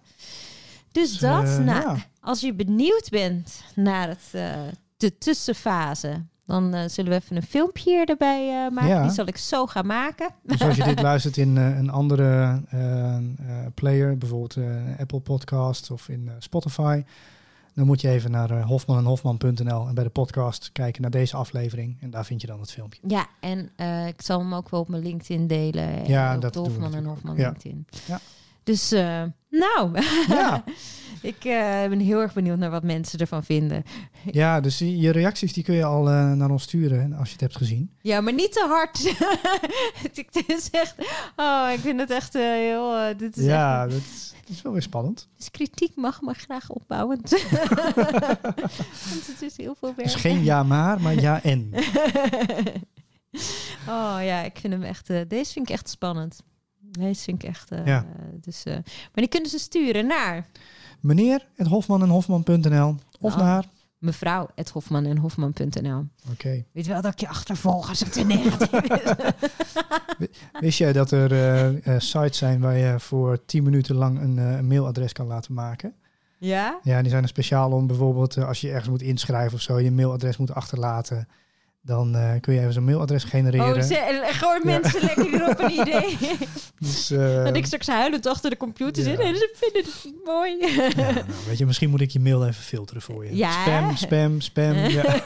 Dus, 0.92 1.12
dus 1.12 1.20
dat, 1.20 1.44
uh, 1.44 1.58
nou, 1.58 1.82
ja. 1.82 1.98
als 2.20 2.42
je 2.42 2.54
benieuwd 2.54 3.08
bent 3.10 3.64
naar 3.76 4.08
het, 4.08 4.32
uh, 4.36 4.52
de 4.98 5.18
tussenfase, 5.18 6.26
dan 6.46 6.90
zullen 6.90 7.12
we 7.12 7.18
even 7.18 7.36
een 7.36 7.44
filmpje 7.44 8.06
erbij 8.06 8.70
maken. 8.72 8.90
Ja. 8.90 9.02
Die 9.02 9.12
zal 9.12 9.28
ik 9.28 9.38
zo 9.38 9.66
gaan 9.66 9.86
maken. 9.86 10.30
Dus 10.44 10.62
als 10.62 10.76
je 10.76 10.84
dit 10.84 11.02
luistert 11.12 11.38
in 11.38 11.56
een 11.56 11.90
andere 11.90 12.62
player, 13.74 14.18
bijvoorbeeld 14.18 14.58
Apple 15.00 15.20
Podcast 15.20 15.92
of 15.92 16.10
in 16.10 16.32
Spotify, 16.40 17.04
dan 17.78 17.86
moet 17.86 18.02
je 18.02 18.10
even 18.10 18.32
naar 18.32 18.52
uh, 18.52 18.66
Hofman 18.66 18.98
en 18.98 19.04
Hofman.nl 19.04 19.88
en 19.88 19.96
bij 19.96 20.04
de 20.04 20.10
podcast 20.10 20.70
kijken 20.72 21.02
naar 21.02 21.12
deze 21.12 21.36
aflevering. 21.36 21.98
En 22.02 22.10
daar 22.10 22.26
vind 22.26 22.42
je 22.42 22.48
dan 22.48 22.60
het 22.60 22.72
filmpje. 22.72 23.00
Ja, 23.08 23.28
en 23.40 23.70
uh, 23.78 24.08
ik 24.08 24.22
zal 24.22 24.40
hem 24.40 24.54
ook 24.54 24.70
wel 24.70 24.80
op 24.80 24.88
mijn 24.88 25.04
LinkedIn 25.04 25.48
delen. 25.48 26.08
Ja, 26.08 26.36
op 26.36 26.42
dat 26.42 26.56
Hofman 26.56 26.94
en 26.94 27.06
Hofman 27.06 27.36
ja. 27.36 27.50
LinkedIn. 27.50 27.88
Ja. 28.06 28.20
Dus 28.64 28.94
uh, 28.94 29.24
nou, 29.50 30.02
ja. 30.28 30.64
ik 31.22 31.40
ben 31.90 32.00
heel 32.00 32.22
erg 32.22 32.34
benieuwd 32.34 32.58
naar 32.58 32.70
wat 32.70 32.84
mensen 32.84 33.20
ervan 33.20 33.44
vinden. 33.44 33.84
Ja, 34.32 34.60
dus 34.62 34.78
je 34.78 35.12
reacties 35.12 35.54
die 35.54 35.64
kun 35.64 35.76
je 35.76 35.84
al 35.84 36.04
naar 36.36 36.50
ons 36.50 36.64
sturen 36.64 37.14
als 37.14 37.28
je 37.28 37.32
het 37.32 37.42
hebt 37.42 37.56
gezien. 37.56 37.92
Ja, 38.02 38.22
maar 38.22 38.34
niet 38.34 38.52
te 38.52 38.66
hard. 38.70 39.16
het 40.16 40.44
is 40.48 40.70
echt, 40.70 40.96
oh, 41.36 41.70
ik 41.74 41.80
vind 41.80 42.00
het 42.00 42.12
echt 42.12 42.34
heel... 42.34 43.18
dit 43.18 43.38
is 43.38 43.46
ja, 43.46 43.84
echt... 43.84 43.92
dat 43.92 44.02
is... 44.02 44.36
Het 44.48 44.56
is 44.56 44.62
wel 44.62 44.72
weer 44.72 44.82
spannend. 44.82 45.28
Dus 45.38 45.52
kritiek 45.52 45.96
mag 45.96 46.22
maar 46.22 46.36
graag 46.36 46.70
opbouwend. 46.70 47.30
Want 49.10 49.28
het 49.28 49.42
is 49.42 49.58
heel 49.58 49.76
veel 49.76 49.94
werk. 49.96 50.12
Dus 50.12 50.16
geen 50.16 50.44
ja 50.44 50.64
maar, 50.64 51.02
maar 51.02 51.14
ja 51.14 51.44
en. 51.44 51.74
oh 53.96 54.18
ja, 54.22 54.42
ik 54.42 54.58
vind 54.58 54.74
hem 54.74 54.84
echt... 54.84 55.08
Deze 55.08 55.52
vind 55.52 55.70
ik 55.70 55.76
echt 55.76 55.90
spannend. 55.90 56.40
Deze 56.80 57.24
vind 57.24 57.44
ik 57.44 57.50
echt... 57.50 57.70
Ja. 57.86 58.06
Dus, 58.42 58.64
maar 58.66 59.12
die 59.14 59.28
kunnen 59.28 59.50
ze 59.50 59.60
sturen 59.60 60.08
naar... 60.08 60.48
Meneer, 61.00 61.48
het 61.56 61.68
Hofman 61.68 62.02
en 62.02 62.10
Hofman.nl 62.10 62.96
of 63.20 63.36
Nou. 63.36 63.44
naar... 63.46 63.66
Mevrouw, 63.98 64.48
het 64.56 64.70
Hofman 64.70 65.06
en 65.06 65.18
Hofman.nl. 65.18 66.06
Oké. 66.32 66.64
Weet 66.72 66.86
je 66.86 66.92
wel 66.92 67.02
dat 67.02 67.14
ik 67.14 67.20
je 67.20 67.28
achtervolgers 67.28 68.00
het 68.00 68.14
te 68.14 68.24
negatief 68.24 68.82
is? 68.82 69.14
Wist 70.60 70.78
jij 70.78 70.94
dat 70.94 71.12
er 71.12 71.32
eh, 71.32 71.96
eh, 71.96 72.02
sites 72.02 72.38
zijn 72.38 72.60
waar 72.60 72.78
je 72.78 73.00
voor 73.00 73.46
10 73.46 73.64
minuten 73.64 73.96
lang 73.96 74.22
een, 74.22 74.38
eh, 74.38 74.58
een 74.58 74.68
mailadres 74.68 75.12
kan 75.14 75.28
laten 75.28 75.54
maken? 75.54 75.94
Ja? 76.38 76.80
Ja, 76.84 77.02
die 77.02 77.10
zijn 77.10 77.24
er 77.24 77.30
speciaal 77.30 77.72
om 77.72 77.88
bijvoorbeeld 77.88 78.38
als 78.38 78.62
je 78.62 78.70
ergens 78.70 78.90
moet 78.90 79.02
inschrijven 79.02 79.54
of 79.54 79.62
zo, 79.62 79.80
je 79.80 79.92
mailadres 79.92 80.38
moet 80.38 80.54
achterlaten. 80.54 81.28
Dan 81.88 82.16
eh, 82.16 82.32
kun 82.42 82.54
je 82.54 82.60
even 82.60 82.74
zo'n 82.74 82.84
mailadres 82.84 83.24
genereren. 83.24 83.76
Oh, 83.76 83.82
ze, 83.82 84.24
gewoon 84.24 84.62
mensen 84.64 85.04
lekker 85.04 85.32
weer 85.32 85.50
op 85.50 85.60
een 85.60 85.72
idee. 85.72 86.18
Dus, 86.80 87.12
eh, 87.12 87.44
dat 87.44 87.56
ik 87.56 87.66
straks 87.66 87.88
huilend 87.88 88.26
achter 88.26 88.50
de 88.50 88.58
computer 88.58 89.04
ja. 89.04 89.10
zit 89.10 89.20
en 89.20 89.36
ze 89.36 89.56
vinden 89.56 89.84
het 89.84 90.26
mooi. 90.26 90.58
ja, 90.60 91.14
nou, 91.14 91.26
weet 91.48 91.58
je, 91.58 91.66
misschien 91.66 91.90
moet 91.90 92.02
ik 92.02 92.10
je 92.10 92.20
mail 92.20 92.44
even 92.48 92.64
filteren 92.64 93.02
voor 93.02 93.26
je. 93.26 93.36
Ja. 93.36 93.52
Spam, 93.62 93.96
spam, 93.96 94.42
spam. 94.42 94.74
Ja, 94.98 95.04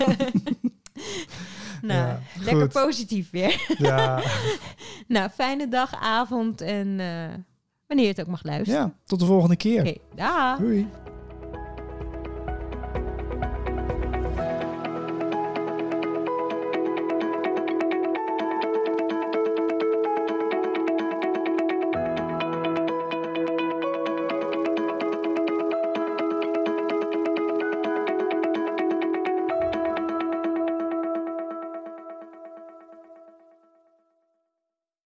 nou, 1.82 2.00
Ja, 2.00 2.20
lekker 2.40 2.62
goed. 2.62 2.72
positief 2.72 3.30
weer. 3.32 3.66
ja. 3.78 4.22
nou, 5.08 5.30
fijne 5.30 5.68
dag, 5.68 5.92
avond 6.02 6.62
en 6.62 7.00
eh, 7.00 7.38
wanneer 7.88 8.06
je 8.06 8.12
het 8.12 8.22
ook 8.22 8.28
mag 8.28 8.44
luisteren. 8.44 8.82
ja, 8.82 8.94
tot 9.06 9.20
de 9.20 9.26
volgende 9.26 9.56
keer. 9.56 9.80
Oké, 9.82 9.94
dag. 10.16 10.58
Doei. 10.58 10.88